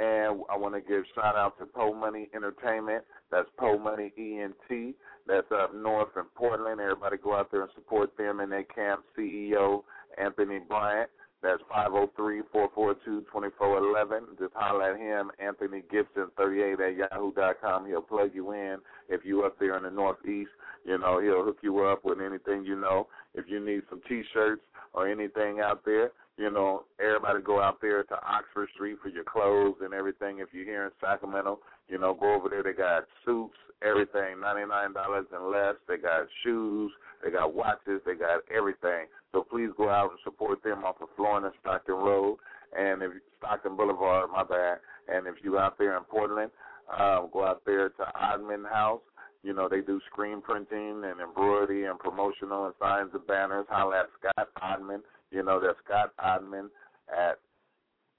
And 0.00 0.40
I 0.48 0.56
want 0.56 0.74
to 0.74 0.80
give 0.80 1.04
shout 1.14 1.36
out 1.36 1.58
to 1.58 1.66
Po 1.66 1.92
Money 1.92 2.30
Entertainment. 2.34 3.04
That's 3.30 3.48
Po 3.58 3.78
Money 3.78 4.10
ENT. 4.16 4.94
That's 5.26 5.52
up 5.52 5.74
north 5.74 6.16
in 6.16 6.24
Portland. 6.34 6.80
Everybody 6.80 7.18
go 7.18 7.36
out 7.36 7.50
there 7.50 7.60
and 7.62 7.70
support 7.74 8.16
them 8.16 8.40
in 8.40 8.48
their 8.48 8.64
camp. 8.64 9.04
CEO 9.16 9.82
Anthony 10.16 10.58
Bryant. 10.58 11.10
That's 11.42 11.62
503-442-2411. 11.74 14.38
Just 14.38 14.52
holler 14.54 14.92
at 14.92 15.00
him, 15.00 15.30
Anthony 15.38 15.82
Gibson, 15.90 16.26
38 16.36 16.80
at 16.80 16.96
yahoo.com. 16.96 17.86
He'll 17.86 18.02
plug 18.02 18.34
you 18.34 18.52
in. 18.52 18.76
If 19.08 19.24
you 19.24 19.44
up 19.44 19.58
there 19.58 19.78
in 19.78 19.84
the 19.84 19.90
Northeast, 19.90 20.50
you 20.84 20.98
know, 20.98 21.18
he'll 21.20 21.42
hook 21.44 21.60
you 21.62 21.82
up 21.84 22.04
with 22.04 22.20
anything 22.20 22.66
you 22.66 22.76
know. 22.76 23.06
If 23.34 23.46
you 23.48 23.58
need 23.64 23.84
some 23.88 24.02
T-shirts 24.06 24.60
or 24.92 25.08
anything 25.08 25.60
out 25.60 25.82
there, 25.84 26.12
You 26.40 26.50
know, 26.50 26.84
everybody 26.98 27.42
go 27.42 27.60
out 27.60 27.82
there 27.82 28.02
to 28.02 28.14
Oxford 28.24 28.70
Street 28.74 28.96
for 29.02 29.10
your 29.10 29.24
clothes 29.24 29.76
and 29.82 29.92
everything. 29.92 30.38
If 30.38 30.48
you're 30.52 30.64
here 30.64 30.86
in 30.86 30.90
Sacramento, 30.98 31.58
you 31.86 31.98
know, 31.98 32.14
go 32.14 32.32
over 32.32 32.48
there. 32.48 32.62
They 32.62 32.72
got 32.72 33.04
suits, 33.26 33.56
everything, 33.82 34.40
ninety 34.40 34.66
nine 34.66 34.94
dollars 34.94 35.26
and 35.34 35.52
less. 35.52 35.74
They 35.86 35.98
got 35.98 36.26
shoes, 36.42 36.90
they 37.22 37.30
got 37.30 37.52
watches, 37.52 38.00
they 38.06 38.14
got 38.14 38.40
everything. 38.50 39.04
So 39.32 39.44
please 39.50 39.68
go 39.76 39.90
out 39.90 40.12
and 40.12 40.18
support 40.24 40.62
them 40.62 40.82
off 40.82 40.96
of 41.02 41.08
Florin 41.14 41.52
Stockton 41.60 41.96
Road 41.96 42.38
and 42.72 43.02
if 43.02 43.10
Stockton 43.36 43.76
Boulevard, 43.76 44.30
my 44.32 44.42
bad. 44.42 44.78
And 45.12 45.26
if 45.26 45.34
you 45.42 45.58
out 45.58 45.76
there 45.78 45.98
in 45.98 46.04
Portland, 46.04 46.50
um, 46.98 47.28
go 47.34 47.44
out 47.44 47.60
there 47.66 47.90
to 47.90 48.04
Oddman 48.16 48.66
House. 48.66 49.02
You 49.42 49.52
know, 49.52 49.68
they 49.68 49.80
do 49.82 50.00
screen 50.10 50.40
printing 50.40 51.02
and 51.04 51.20
embroidery 51.20 51.84
and 51.84 51.98
promotional 51.98 52.64
and 52.64 52.74
signs 52.80 53.10
and 53.12 53.26
banners. 53.26 53.66
Holla 53.68 54.00
at 54.00 54.06
Scott 54.18 54.48
Oddman. 54.62 55.00
You 55.30 55.42
know, 55.42 55.60
that's 55.60 55.78
Scott 55.84 56.12
Oddman 56.18 56.68
at 57.08 57.38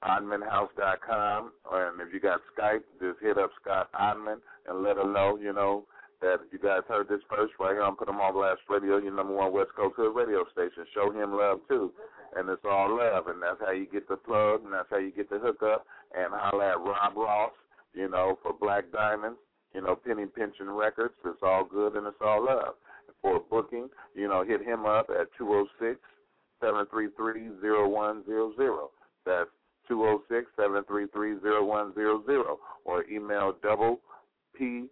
oddmanhouse.com. 0.04 1.52
And 1.72 2.02
if 2.02 2.14
you 2.14 2.20
got 2.20 2.40
Skype, 2.58 2.82
just 3.00 3.20
hit 3.22 3.38
up 3.38 3.52
Scott 3.62 3.90
Oddman 3.94 4.38
and 4.68 4.84
let 4.84 4.98
him 4.98 5.14
know, 5.14 5.38
you 5.42 5.54
know, 5.54 5.86
that 6.22 6.38
you 6.52 6.60
guys 6.60 6.82
heard 6.88 7.10
this 7.10 7.22
first 7.30 7.54
right 7.60 7.74
here 7.74 7.82
on 7.82 7.96
Put 7.96 8.08
'em 8.08 8.22
on 8.22 8.34
Blast 8.34 8.62
Radio, 8.70 8.98
your 8.98 9.12
number 9.12 9.34
one 9.34 9.52
West 9.52 9.74
Coast 9.74 9.96
Hood 9.96 10.16
radio 10.16 10.46
station. 10.50 10.86
Show 10.94 11.10
him 11.10 11.36
love 11.36 11.62
too, 11.68 11.92
and 12.36 12.48
it's 12.48 12.64
all 12.64 12.96
love, 12.96 13.28
and 13.28 13.42
that's 13.42 13.60
how 13.60 13.72
you 13.72 13.88
get 13.88 14.08
the 14.08 14.18
plug, 14.18 14.64
and 14.64 14.72
that's 14.72 14.90
how 14.92 14.98
you 14.98 15.10
get 15.10 15.30
the 15.30 15.40
hookup. 15.40 15.86
And 16.14 16.32
holla 16.32 16.74
at 16.74 16.80
Rob 16.80 17.18
Ross, 17.18 17.54
you 17.94 18.08
know, 18.08 18.38
for 18.44 18.54
Black 18.54 18.92
Diamonds, 18.92 19.40
you 19.74 19.82
know, 19.82 19.96
Penny 19.96 20.28
Pension 20.28 20.70
Records. 20.70 21.16
It's 21.26 21.42
all 21.42 21.64
good 21.64 21.96
and 21.96 22.06
it's 22.06 22.22
all 22.22 22.44
love. 22.46 22.76
For 23.22 23.40
booking, 23.40 23.90
you 24.14 24.28
know, 24.28 24.44
hit 24.44 24.62
him 24.62 24.86
up 24.86 25.10
at 25.10 25.28
two 25.38 25.46
zero 25.46 25.68
six 25.80 26.00
seven 26.62 26.86
three 26.92 27.10
three 27.18 27.50
zero 27.60 27.90
one 27.90 28.24
zero 28.26 28.54
zero. 28.56 28.92
That's 29.26 29.50
two 29.88 29.98
zero 29.98 30.22
six 30.30 30.52
seven 30.56 30.84
three 30.88 31.08
three 31.14 31.40
zero 31.42 31.66
one 31.66 31.94
zero 31.94 32.24
zero, 32.26 32.60
or 32.86 33.06
email 33.10 33.56
double 33.62 34.00
P 34.56 34.86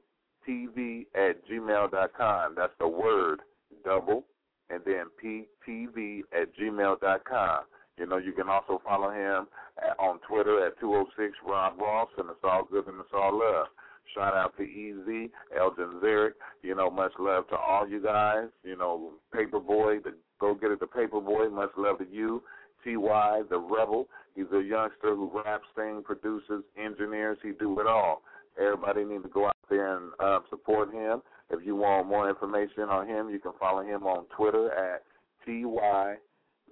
TV 0.48 1.06
at 1.16 1.46
gmail 1.48 1.92
dot 1.92 2.12
com. 2.18 2.56
That's 2.56 2.74
the 2.80 2.88
word 2.88 3.40
double 3.86 4.26
and 4.70 4.82
then 4.86 5.06
PTV 5.24 6.22
at 6.34 6.56
gmail 6.58 7.00
dot 7.00 7.24
com. 7.26 7.64
You 7.98 8.06
know, 8.06 8.18
you 8.18 8.32
can 8.32 8.48
also 8.48 8.82
follow 8.86 9.10
him 9.12 9.48
at, 9.78 10.00
on 10.00 10.20
Twitter 10.28 10.66
at 10.66 10.80
206 10.80 11.34
Rob 11.46 11.80
Ross, 11.80 12.08
and 12.18 12.30
it's 12.30 12.40
all 12.44 12.64
good 12.70 12.88
and 12.88 13.00
it's 13.00 13.10
all 13.14 13.38
love. 13.38 13.68
Shout 14.16 14.34
out 14.34 14.56
to 14.58 14.64
EZ, 14.64 15.30
Elgin 15.58 16.00
Zerick. 16.02 16.32
You 16.64 16.76
know, 16.76 16.90
much 16.90 17.12
love 17.20 17.48
to 17.50 17.58
all 17.58 17.88
you 17.88 18.02
guys. 18.02 18.48
You 18.64 18.78
know, 18.78 19.12
Paperboy, 19.36 20.04
the 20.04 20.14
go 20.40 20.56
get 20.56 20.72
it, 20.72 20.80
the 20.80 20.86
Paperboy. 20.86 21.52
Much 21.52 21.72
love 21.78 22.00
to 22.00 22.08
you. 22.12 22.44
Ty, 22.84 23.42
the 23.50 23.60
Rebel. 23.60 24.08
He's 24.36 24.46
a 24.54 24.62
youngster 24.62 25.16
who 25.16 25.30
raps, 25.34 25.66
sings, 25.76 26.04
produces, 26.06 26.64
engineers. 26.78 27.38
He 27.44 27.52
do 27.52 27.80
it 27.80 27.88
all. 27.88 28.22
Everybody 28.60 29.04
need 29.04 29.24
to 29.24 29.30
go 29.30 29.48
out 29.48 29.56
there 29.70 29.98
and 29.98 30.12
uh, 30.20 30.40
support 30.50 30.94
him. 30.94 31.22
If 31.50 31.66
you 31.66 31.76
want 31.76 32.08
more 32.08 32.30
information 32.30 32.84
on 32.84 33.08
him, 33.08 33.30
you 33.30 33.40
can 33.40 33.54
follow 33.60 33.82
him 33.82 34.04
on 34.04 34.26
Twitter 34.36 34.72
at 34.72 35.04
Ty 35.46 36.18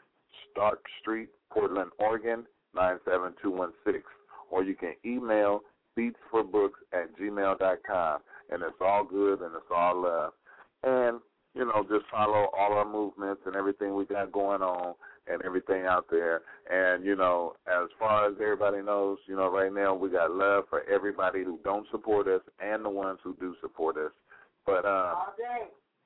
Stark 0.51 0.85
Street, 1.01 1.29
Portland, 1.51 1.93
Oregon, 1.99 2.47
97216. 2.75 4.03
Or 4.51 4.65
you 4.65 4.75
can 4.75 4.95
email 5.05 5.63
beatsforbooks 5.97 6.79
at 6.93 7.15
gmail.com, 7.17 8.23
and 8.51 8.63
it's 8.63 8.81
all 8.81 9.05
good 9.05 9.41
and 9.41 9.55
it's 9.55 9.71
all 9.75 10.03
love. 10.03 10.33
And 10.83 11.21
you 11.55 11.65
know, 11.65 11.85
just 11.89 12.09
follow 12.11 12.49
all 12.57 12.73
our 12.75 12.91
movements 12.91 13.43
and 13.45 13.57
everything 13.57 13.97
we 13.97 14.05
got 14.05 14.31
going 14.31 14.63
on 14.63 14.95
and 15.27 15.43
everything 15.45 15.85
out 15.85 16.07
there. 16.11 16.43
And, 16.71 17.05
you 17.05 17.17
know, 17.17 17.55
as 17.67 17.89
far 17.99 18.29
as 18.29 18.35
everybody 18.41 18.83
knows, 18.83 19.19
you 19.27 19.37
know, 19.37 19.51
right 19.51 19.73
now 19.73 19.95
we 19.95 20.11
got 20.11 20.31
love 20.31 20.65
for 20.71 20.83
everybody 20.89 21.43
who 21.43 21.59
don't 21.65 21.87
support 21.91 22.29
us 22.29 22.43
and 22.61 22.85
the 22.85 22.91
ones 22.91 23.19
who 23.25 23.35
do 23.41 23.55
support 23.61 23.97
us. 23.97 24.13
But 24.65 24.85
um 24.85 25.17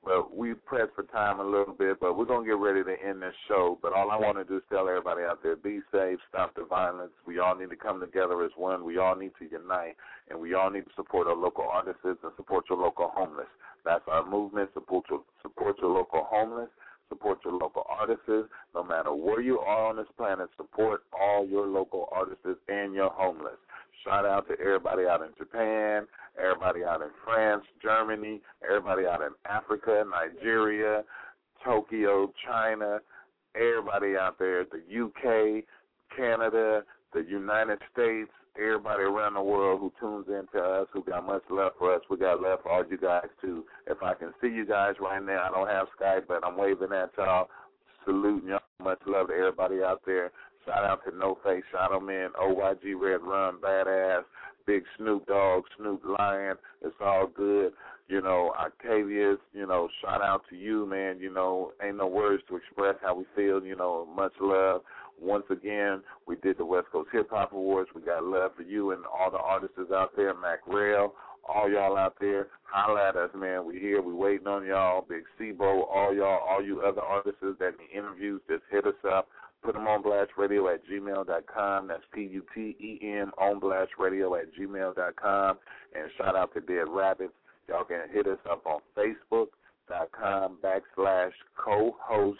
but 0.05 0.35
we 0.35 0.53
pressed 0.53 0.93
for 0.95 1.03
time 1.03 1.39
a 1.39 1.43
little 1.43 1.73
bit, 1.73 1.99
but 1.99 2.15
we're 2.15 2.25
gonna 2.25 2.45
get 2.45 2.57
ready 2.57 2.83
to 2.83 2.95
end 3.03 3.21
this 3.21 3.33
show. 3.47 3.79
But 3.81 3.91
all 3.93 4.11
I 4.11 4.17
want 4.17 4.37
to 4.37 4.43
do 4.43 4.57
is 4.57 4.63
tell 4.69 4.87
everybody 4.87 5.23
out 5.23 5.41
there: 5.41 5.55
be 5.55 5.81
safe, 5.91 6.19
stop 6.29 6.53
the 6.55 6.63
violence. 6.63 7.11
We 7.25 7.39
all 7.39 7.55
need 7.55 7.71
to 7.71 7.75
come 7.75 7.99
together 7.99 8.43
as 8.43 8.51
one. 8.55 8.85
We 8.85 8.99
all 8.99 9.15
need 9.15 9.31
to 9.39 9.49
unite, 9.49 9.97
and 10.29 10.39
we 10.39 10.53
all 10.53 10.69
need 10.69 10.85
to 10.85 10.93
support 10.95 11.27
our 11.27 11.35
local 11.35 11.65
artists 11.65 12.01
and 12.05 12.17
support 12.37 12.65
your 12.69 12.77
local 12.77 13.11
homeless. 13.13 13.49
That's 13.83 14.03
our 14.07 14.25
movement. 14.25 14.69
Support 14.73 15.05
your 15.09 15.23
support 15.41 15.77
your 15.81 15.91
local 15.91 16.23
homeless. 16.29 16.69
Support 17.09 17.39
your 17.43 17.53
local 17.53 17.85
artists. 17.89 18.49
No 18.73 18.83
matter 18.83 19.13
where 19.13 19.41
you 19.41 19.59
are 19.59 19.87
on 19.89 19.97
this 19.97 20.07
planet, 20.17 20.49
support 20.57 21.03
all 21.13 21.47
your 21.47 21.67
local 21.67 22.09
artists 22.11 22.45
and 22.67 22.93
your 22.93 23.09
homeless. 23.09 23.57
Shout 24.05 24.25
out 24.25 24.47
to 24.47 24.53
everybody 24.59 25.05
out 25.05 25.21
in 25.21 25.29
Japan, 25.35 26.05
everybody 26.39 26.83
out 26.83 27.01
in 27.01 27.09
France, 27.23 27.63
Germany, 27.81 28.39
everybody 28.63 29.07
out 29.07 29.21
in 29.21 29.31
Africa, 29.49 30.05
Nigeria, 30.07 31.03
Tokyo, 31.63 32.31
China, 32.45 32.99
everybody 33.55 34.15
out 34.15 34.37
there, 34.37 34.63
the 34.65 34.77
UK, 35.05 35.63
Canada, 36.15 36.83
the 37.13 37.25
United 37.27 37.79
States, 37.91 38.29
everybody 38.55 39.01
around 39.01 39.33
the 39.33 39.41
world 39.41 39.79
who 39.79 39.91
tunes 39.99 40.27
in 40.27 40.45
to 40.53 40.63
us, 40.63 40.87
who 40.93 41.03
got 41.03 41.25
much 41.25 41.43
love 41.49 41.71
for 41.79 41.95
us. 41.95 42.01
We 42.07 42.17
got 42.17 42.41
love 42.41 42.59
for 42.61 42.71
all 42.71 42.85
you 42.87 42.97
guys 42.97 43.27
too. 43.41 43.65
If 43.87 44.03
I 44.03 44.13
can 44.13 44.33
see 44.39 44.49
you 44.49 44.67
guys 44.67 44.95
right 45.01 45.23
now, 45.23 45.47
I 45.49 45.51
don't 45.51 45.67
have 45.67 45.87
Skype, 45.99 46.27
but 46.27 46.45
I'm 46.45 46.57
waving 46.57 46.93
at 46.93 47.09
y'all, 47.17 47.49
saluting 48.05 48.49
y'all. 48.49 48.59
Much 48.83 48.99
love 49.07 49.29
to 49.29 49.33
everybody 49.33 49.81
out 49.81 50.01
there. 50.05 50.31
Shout 50.65 50.83
out 50.83 51.01
to 51.05 51.15
No 51.15 51.37
Face, 51.43 51.63
Shadow 51.71 51.99
Man, 51.99 52.29
OYG 52.41 52.99
Red 52.99 53.21
Run, 53.21 53.57
Badass, 53.57 54.23
Big 54.65 54.83
Snoop 54.97 55.27
Dogg, 55.27 55.63
Snoop 55.77 56.01
Lion. 56.17 56.57
It's 56.81 56.95
all 56.99 57.27
good. 57.27 57.71
You 58.07 58.21
know, 58.21 58.53
Octavius, 58.59 59.39
you 59.53 59.65
know, 59.65 59.89
shout 60.01 60.21
out 60.21 60.41
to 60.49 60.55
you, 60.55 60.85
man. 60.85 61.19
You 61.19 61.33
know, 61.33 61.71
ain't 61.83 61.97
no 61.97 62.07
words 62.07 62.43
to 62.49 62.55
express 62.55 62.95
how 63.01 63.15
we 63.15 63.25
feel. 63.35 63.63
You 63.63 63.75
know, 63.75 64.07
much 64.15 64.33
love. 64.39 64.81
Once 65.21 65.45
again, 65.49 66.01
we 66.27 66.35
did 66.37 66.57
the 66.57 66.65
West 66.65 66.87
Coast 66.91 67.09
Hip 67.13 67.29
Hop 67.31 67.53
Awards. 67.53 67.89
We 67.95 68.01
got 68.01 68.23
love 68.23 68.51
for 68.55 68.63
you 68.63 68.91
and 68.91 69.03
all 69.05 69.31
the 69.31 69.37
artists 69.37 69.77
out 69.93 70.11
there, 70.15 70.33
Mac 70.33 70.59
Rail, 70.67 71.13
all 71.47 71.69
y'all 71.69 71.97
out 71.97 72.15
there. 72.19 72.47
Holla 72.63 73.09
at 73.09 73.15
us, 73.15 73.29
man. 73.35 73.65
We 73.65 73.79
here. 73.79 74.01
We 74.01 74.13
waiting 74.13 74.47
on 74.47 74.65
y'all. 74.65 75.05
Big 75.07 75.23
Sibo, 75.39 75.85
all 75.87 76.13
y'all, 76.13 76.41
all 76.47 76.63
you 76.63 76.81
other 76.81 77.01
artists 77.01 77.39
that 77.41 77.73
need 77.79 77.97
interviews, 77.97 78.41
just 78.49 78.63
hit 78.69 78.85
us 78.85 78.93
up. 79.09 79.29
Put 79.65 79.73
them 79.73 79.87
on 79.87 80.03
blast 80.03 80.29
radio 80.37 80.67
at 80.69 80.81
gmail.com. 80.87 81.87
That's 81.87 82.03
P 82.13 82.21
U 82.21 82.43
T 82.53 82.75
E 82.79 82.99
M 83.01 83.31
on 83.39 83.59
blast 83.59 83.91
radio 83.97 84.35
at 84.35 84.53
gmail.com. 84.53 85.57
And 85.95 86.11
shout 86.19 86.35
out 86.35 86.53
to 86.53 86.61
Dead 86.61 86.87
Rabbits. 86.87 87.33
Y'all 87.67 87.83
can 87.83 88.01
hit 88.13 88.27
us 88.27 88.37
up 88.49 88.63
on 88.67 88.79
Facebook.com 88.95 90.59
backslash 90.63 91.31
co 91.57 91.95
host 91.99 92.39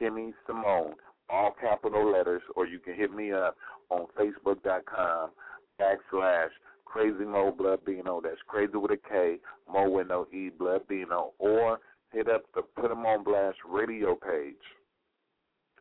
Kimmy 0.00 0.32
Simone, 0.46 0.94
all 1.28 1.56
capital 1.60 2.12
letters, 2.12 2.42
or 2.54 2.68
you 2.68 2.78
can 2.78 2.94
hit 2.94 3.12
me 3.12 3.32
up 3.32 3.56
on 3.90 4.06
Facebook.com 4.16 5.30
backslash 5.80 6.50
Crazy 6.84 7.24
Mo 7.24 7.50
Blood 7.50 7.84
Bino. 7.84 8.20
That's 8.22 8.36
crazy 8.46 8.76
with 8.76 8.92
a 8.92 9.08
K, 9.08 9.38
Mo 9.68 9.90
with 9.90 10.06
no 10.06 10.28
E, 10.32 10.50
Blood 10.56 10.86
Bino. 10.86 11.32
Or 11.40 11.80
hit 12.12 12.28
up 12.28 12.44
the 12.54 12.62
Put 12.62 12.92
'em 12.92 13.04
on 13.04 13.24
Blast 13.24 13.58
radio 13.68 14.14
page. 14.14 14.54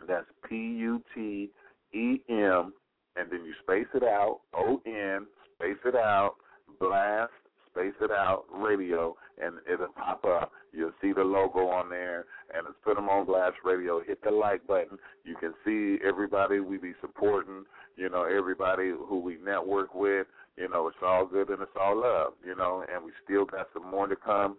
That's 0.08 0.26
P 0.48 0.56
U 0.56 1.02
T 1.16 1.50
E 1.94 2.22
M, 2.30 2.74
and 3.16 3.32
then 3.32 3.46
you 3.46 3.54
space 3.62 3.88
it 3.94 4.04
out, 4.04 4.42
O 4.54 4.82
N, 4.86 5.28
space 5.56 5.78
it 5.86 5.96
out, 5.96 6.36
blast, 6.80 7.32
space 7.72 7.94
it 8.02 8.12
out, 8.12 8.44
radio, 8.52 9.16
and 9.42 9.56
it'll 9.72 9.88
pop 9.88 10.26
up. 10.26 10.52
You'll 10.72 10.92
see 11.02 11.14
the 11.14 11.24
logo 11.24 11.68
on 11.68 11.90
there, 11.90 12.26
and 12.54 12.68
it's 12.68 12.78
put 12.84 12.96
them 12.96 13.10
on 13.10 13.26
Blast 13.26 13.58
Radio. 13.64 14.02
Hit 14.06 14.24
the 14.24 14.32
like 14.32 14.66
button. 14.66 14.98
You 15.24 15.36
can 15.36 15.54
see 15.64 16.04
everybody 16.06 16.60
we 16.60 16.78
be 16.78 16.94
supporting, 17.00 17.66
you 17.96 18.10
know, 18.10 18.24
everybody 18.24 18.90
who 18.90 19.20
we 19.20 19.38
network 19.44 19.94
with. 19.94 20.28
You 20.58 20.70
know, 20.70 20.88
it's 20.88 20.98
all 21.02 21.26
good 21.26 21.50
and 21.50 21.64
it's 21.64 21.72
all 21.80 22.00
love, 22.00 22.34
you 22.46 22.56
know, 22.56 22.86
and 22.94 23.04
we 23.04 23.12
still 23.24 23.44
got 23.44 23.70
some 23.74 23.90
more 23.90 24.06
to 24.06 24.16
come 24.16 24.56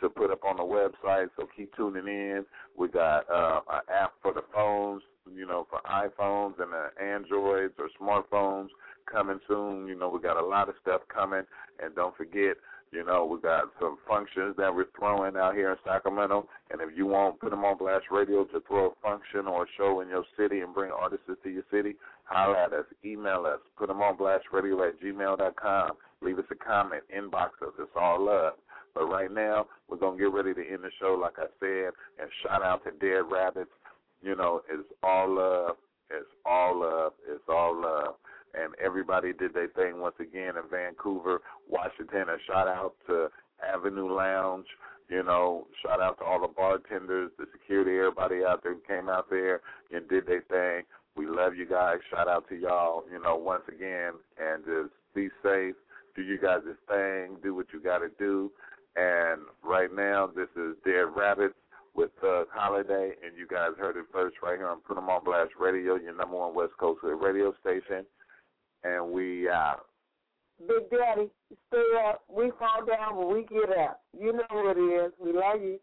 to 0.00 0.08
put 0.08 0.30
up 0.30 0.44
on 0.44 0.56
the 0.56 0.62
website, 0.62 1.28
so 1.36 1.46
keep 1.56 1.74
tuning 1.76 2.06
in. 2.06 2.44
We 2.76 2.88
got 2.88 3.30
uh, 3.30 3.60
an 3.70 3.80
app 3.92 4.12
for 4.22 4.32
the 4.32 4.42
phones, 4.52 5.02
you 5.32 5.46
know, 5.46 5.66
for 5.70 5.80
iPhones 5.88 6.54
and 6.60 6.72
the 6.72 7.02
Androids 7.02 7.74
or 7.78 7.88
smartphones 8.00 8.68
coming 9.10 9.40
soon. 9.48 9.86
You 9.86 9.98
know, 9.98 10.08
we 10.08 10.20
got 10.20 10.36
a 10.36 10.44
lot 10.44 10.68
of 10.68 10.74
stuff 10.82 11.02
coming, 11.12 11.42
and 11.82 11.94
don't 11.94 12.16
forget, 12.16 12.56
you 12.92 13.04
know, 13.04 13.24
we 13.24 13.40
got 13.40 13.64
some 13.80 13.98
functions 14.06 14.54
that 14.56 14.74
we're 14.74 14.86
throwing 14.98 15.36
out 15.36 15.54
here 15.54 15.70
in 15.72 15.76
Sacramento. 15.84 16.48
And 16.70 16.80
if 16.80 16.96
you 16.96 17.06
want 17.06 17.40
put 17.40 17.50
them 17.50 17.64
on 17.64 17.78
Blast 17.78 18.06
Radio 18.10 18.44
to 18.44 18.60
throw 18.66 18.90
a 18.90 18.94
function 19.02 19.46
or 19.46 19.64
a 19.64 19.66
show 19.76 20.00
in 20.00 20.08
your 20.08 20.24
city 20.38 20.60
and 20.60 20.74
bring 20.74 20.92
artists 20.92 21.26
to 21.26 21.50
your 21.50 21.64
city, 21.70 21.96
holler 22.24 22.56
at 22.56 22.72
us, 22.72 22.84
email 23.04 23.46
us, 23.46 23.60
put 23.76 23.88
them 23.88 24.00
on 24.00 24.16
Blast 24.16 24.44
Radio 24.52 24.82
at 24.86 25.00
gmail.com. 25.00 25.90
Leave 26.20 26.38
us 26.38 26.44
a 26.50 26.54
comment, 26.54 27.02
inbox 27.14 27.48
us. 27.62 27.74
It's 27.78 27.90
all 27.96 28.24
love. 28.24 28.54
But 28.94 29.06
right 29.06 29.30
now, 29.30 29.66
we're 29.88 29.96
going 29.96 30.16
to 30.16 30.24
get 30.24 30.32
ready 30.32 30.54
to 30.54 30.60
end 30.60 30.84
the 30.84 30.90
show, 31.00 31.18
like 31.20 31.38
I 31.38 31.46
said, 31.58 31.92
and 32.20 32.30
shout 32.42 32.62
out 32.62 32.84
to 32.84 32.90
Dead 32.92 33.22
Rabbits. 33.30 33.70
You 34.22 34.36
know, 34.36 34.62
it's 34.70 34.88
all 35.02 35.34
love. 35.34 35.76
It's 36.10 36.30
all 36.46 36.80
love. 36.80 37.12
It's 37.28 37.42
all 37.48 37.80
love. 37.80 38.14
And 38.54 38.72
everybody 38.82 39.32
did 39.32 39.52
their 39.52 39.68
thing 39.68 40.00
once 40.00 40.14
again 40.20 40.54
in 40.56 40.70
Vancouver, 40.70 41.40
Washington. 41.68 42.28
A 42.28 42.36
shout 42.46 42.68
out 42.68 42.94
to 43.08 43.28
Avenue 43.62 44.14
Lounge. 44.14 44.66
You 45.10 45.22
know, 45.22 45.66
shout 45.84 46.00
out 46.00 46.18
to 46.18 46.24
all 46.24 46.40
the 46.40 46.48
bartenders, 46.48 47.30
the 47.38 47.46
security, 47.52 47.98
everybody 47.98 48.44
out 48.44 48.62
there 48.62 48.74
who 48.74 48.80
came 48.86 49.08
out 49.08 49.28
there 49.28 49.60
and 49.92 50.08
did 50.08 50.26
their 50.26 50.42
thing. 50.42 50.86
We 51.16 51.26
love 51.26 51.54
you 51.56 51.66
guys. 51.66 51.98
Shout 52.10 52.26
out 52.26 52.48
to 52.48 52.54
y'all, 52.56 53.04
you 53.12 53.20
know, 53.20 53.36
once 53.36 53.64
again. 53.68 54.12
And 54.38 54.64
just 54.64 54.94
be 55.14 55.28
safe. 55.42 55.74
Do 56.16 56.22
you 56.22 56.38
guys' 56.38 56.62
thing. 56.88 57.36
Do 57.42 57.54
what 57.54 57.66
you 57.72 57.80
got 57.80 57.98
to 57.98 58.08
do. 58.18 58.50
And 58.96 59.42
right 59.62 59.92
now, 59.92 60.28
this 60.34 60.48
is 60.56 60.76
Dead 60.84 61.06
Rabbits 61.16 61.54
with 61.94 62.10
Thug 62.20 62.46
Holiday, 62.52 63.12
and 63.24 63.36
you 63.36 63.46
guys 63.46 63.70
heard 63.78 63.96
it 63.96 64.04
first 64.12 64.36
right 64.42 64.58
here 64.58 64.68
on 64.68 64.80
Put 64.80 64.96
'em 64.96 65.08
on 65.08 65.24
Blast 65.24 65.52
Radio, 65.58 65.94
your 65.96 66.12
number 66.12 66.36
one 66.36 66.54
West 66.54 66.76
Coast 66.78 67.00
radio 67.02 67.52
station. 67.54 68.06
And 68.82 69.12
we 69.12 69.48
out. 69.48 69.86
Big 70.68 70.88
Daddy, 70.90 71.30
stay 71.68 72.04
up. 72.06 72.22
We 72.28 72.50
fall 72.52 72.84
down, 72.84 73.16
but 73.16 73.28
we 73.28 73.42
get 73.44 73.76
up. 73.76 74.02
You 74.12 74.32
know 74.32 74.46
what 74.50 74.76
it 74.76 74.80
is. 74.80 75.12
We 75.18 75.32
love 75.32 75.60
you. 75.62 75.80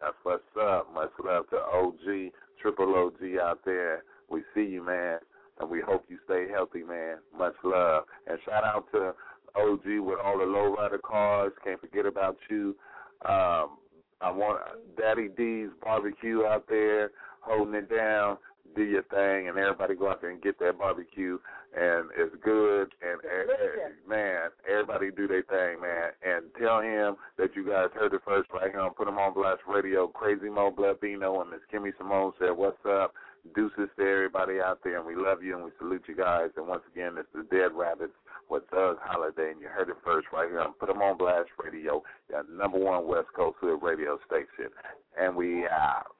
That's 0.00 0.16
what's 0.22 0.56
up. 0.56 0.92
Much 0.92 1.12
love 1.22 1.48
to 1.50 1.60
OG, 1.60 2.32
Triple 2.60 2.94
OG 2.94 3.38
out 3.38 3.64
there. 3.64 4.04
We 4.28 4.42
see 4.54 4.64
you, 4.64 4.82
man, 4.82 5.18
and 5.60 5.68
we 5.68 5.80
hope 5.80 6.04
you 6.08 6.18
stay 6.24 6.48
healthy, 6.48 6.82
man. 6.82 7.18
Much 7.36 7.54
love. 7.62 8.04
And 8.26 8.38
shout 8.42 8.64
out 8.64 8.90
to 8.92 9.14
OG 9.56 9.84
with 10.00 10.18
all 10.22 10.38
the 10.38 10.44
lowrider 10.44 11.00
cars. 11.02 11.52
Can't 11.64 11.80
forget 11.80 12.06
about 12.06 12.36
you. 12.48 12.76
Um, 13.24 13.78
I 14.20 14.30
want 14.30 14.60
Daddy 14.96 15.28
D's 15.28 15.70
barbecue 15.82 16.44
out 16.44 16.64
there 16.68 17.10
holding 17.40 17.74
it 17.74 17.90
down. 17.90 18.38
Do 18.74 18.82
your 18.82 19.02
thing, 19.02 19.48
and 19.48 19.58
everybody 19.58 19.94
go 19.94 20.10
out 20.10 20.22
there 20.22 20.30
and 20.30 20.40
get 20.40 20.58
that 20.60 20.78
barbecue, 20.78 21.38
and 21.76 22.08
it's 22.16 22.34
good. 22.42 22.88
And, 23.02 23.20
and, 23.20 23.50
and 23.50 24.08
man, 24.08 24.48
everybody 24.70 25.10
do 25.10 25.28
their 25.28 25.42
thing, 25.42 25.82
man. 25.82 26.12
And 26.24 26.44
tell 26.58 26.80
him 26.80 27.16
that 27.36 27.54
you 27.54 27.68
guys 27.68 27.88
heard 27.92 28.14
it 28.14 28.22
first 28.24 28.48
right 28.50 28.70
here 28.70 28.80
on 28.80 28.94
Put 28.94 29.08
'em 29.08 29.18
on 29.18 29.34
Blast 29.34 29.60
Radio. 29.68 30.06
Crazy 30.06 30.48
Mo 30.48 30.70
Blabino 30.70 31.42
and 31.42 31.50
Miss 31.50 31.60
Kimmy 31.70 31.92
Simone 31.98 32.32
said, 32.38 32.52
"What's 32.52 32.82
up?" 32.86 33.12
Deuces 33.54 33.88
to 33.98 34.02
everybody 34.02 34.60
out 34.60 34.78
there, 34.84 34.98
and 34.98 35.06
we 35.06 35.16
love 35.16 35.42
you 35.42 35.56
and 35.56 35.64
we 35.64 35.70
salute 35.78 36.04
you 36.06 36.14
guys. 36.14 36.50
And 36.56 36.68
once 36.68 36.82
again, 36.92 37.16
it's 37.18 37.28
the 37.34 37.42
Dead 37.54 37.72
Rabbits 37.74 38.12
with 38.48 38.62
Thug 38.70 38.98
Holiday, 39.02 39.50
and 39.50 39.60
you 39.60 39.66
heard 39.66 39.88
it 39.88 39.96
first 40.04 40.28
right 40.32 40.48
here 40.48 40.60
on 40.60 40.74
Put 40.74 40.90
'em 40.90 41.02
on 41.02 41.16
Blast 41.16 41.50
Radio, 41.62 42.04
your 42.30 42.44
number 42.44 42.78
one 42.78 43.06
West 43.06 43.32
Coast 43.34 43.58
Hood 43.60 43.82
radio 43.82 44.18
station. 44.26 44.70
And 45.16 45.34
we 45.34 45.66
out. 45.66 46.16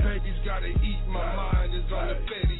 Baby's 0.00 0.40
gotta 0.44 0.72
eat, 0.80 1.02
my 1.08 1.20
mind 1.36 1.74
is 1.74 1.84
on 1.92 2.08
the. 2.08 2.16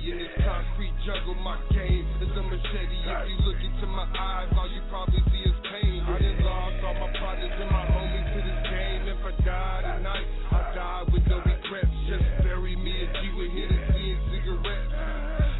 In 0.09 0.16
this 0.16 0.32
concrete 0.40 0.96
jungle, 1.05 1.36
my 1.44 1.61
game 1.68 2.09
is 2.24 2.32
a 2.32 2.40
machete. 2.40 3.01
If 3.05 3.28
you 3.28 3.36
look 3.44 3.61
into 3.61 3.84
my 3.92 4.09
eyes, 4.16 4.49
all 4.57 4.64
you 4.68 4.80
probably 4.88 5.20
see 5.28 5.44
is 5.44 5.53
pain. 5.68 6.01
I 6.01 6.16
done 6.16 6.40
lost 6.44 6.80
all 6.80 6.96
my 6.96 7.12
partners 7.20 7.53
and 7.53 7.68
my 7.68 7.84
homies 7.92 8.24
to 8.24 8.40
this 8.40 8.61
game. 8.72 9.05
If 9.09 9.20
I 9.20 9.32
die 9.44 9.80
tonight, 9.84 10.28
I 10.49 10.61
die 10.72 11.05
with 11.12 11.28
no 11.28 11.44
regrets. 11.44 11.92
Just 12.09 12.24
bury 12.40 12.72
me 12.76 13.05
a 13.05 13.07
G 13.20 13.36
with 13.36 13.53
Hennessy 13.53 14.16
and 14.16 14.22
cigarettes. 14.32 14.92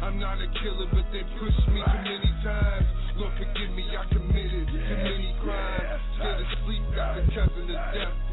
I'm 0.01 0.17
not 0.17 0.41
a 0.41 0.49
killer, 0.65 0.89
but 0.89 1.05
they 1.13 1.21
pushed 1.37 1.65
me 1.69 1.81
too 1.85 2.01
many 2.09 2.33
times. 2.41 2.89
Lord 3.17 3.33
forgive 3.37 3.69
me, 3.77 3.85
I 3.93 4.05
committed 4.09 4.65
too 4.65 4.97
many 4.97 5.37
crimes. 5.45 6.01
Scared 6.17 6.41
of 6.41 6.49
sleep, 6.65 6.83
got 6.97 7.21
the 7.21 7.23
cousin 7.37 7.69
to 7.69 7.77
death. 7.93 8.28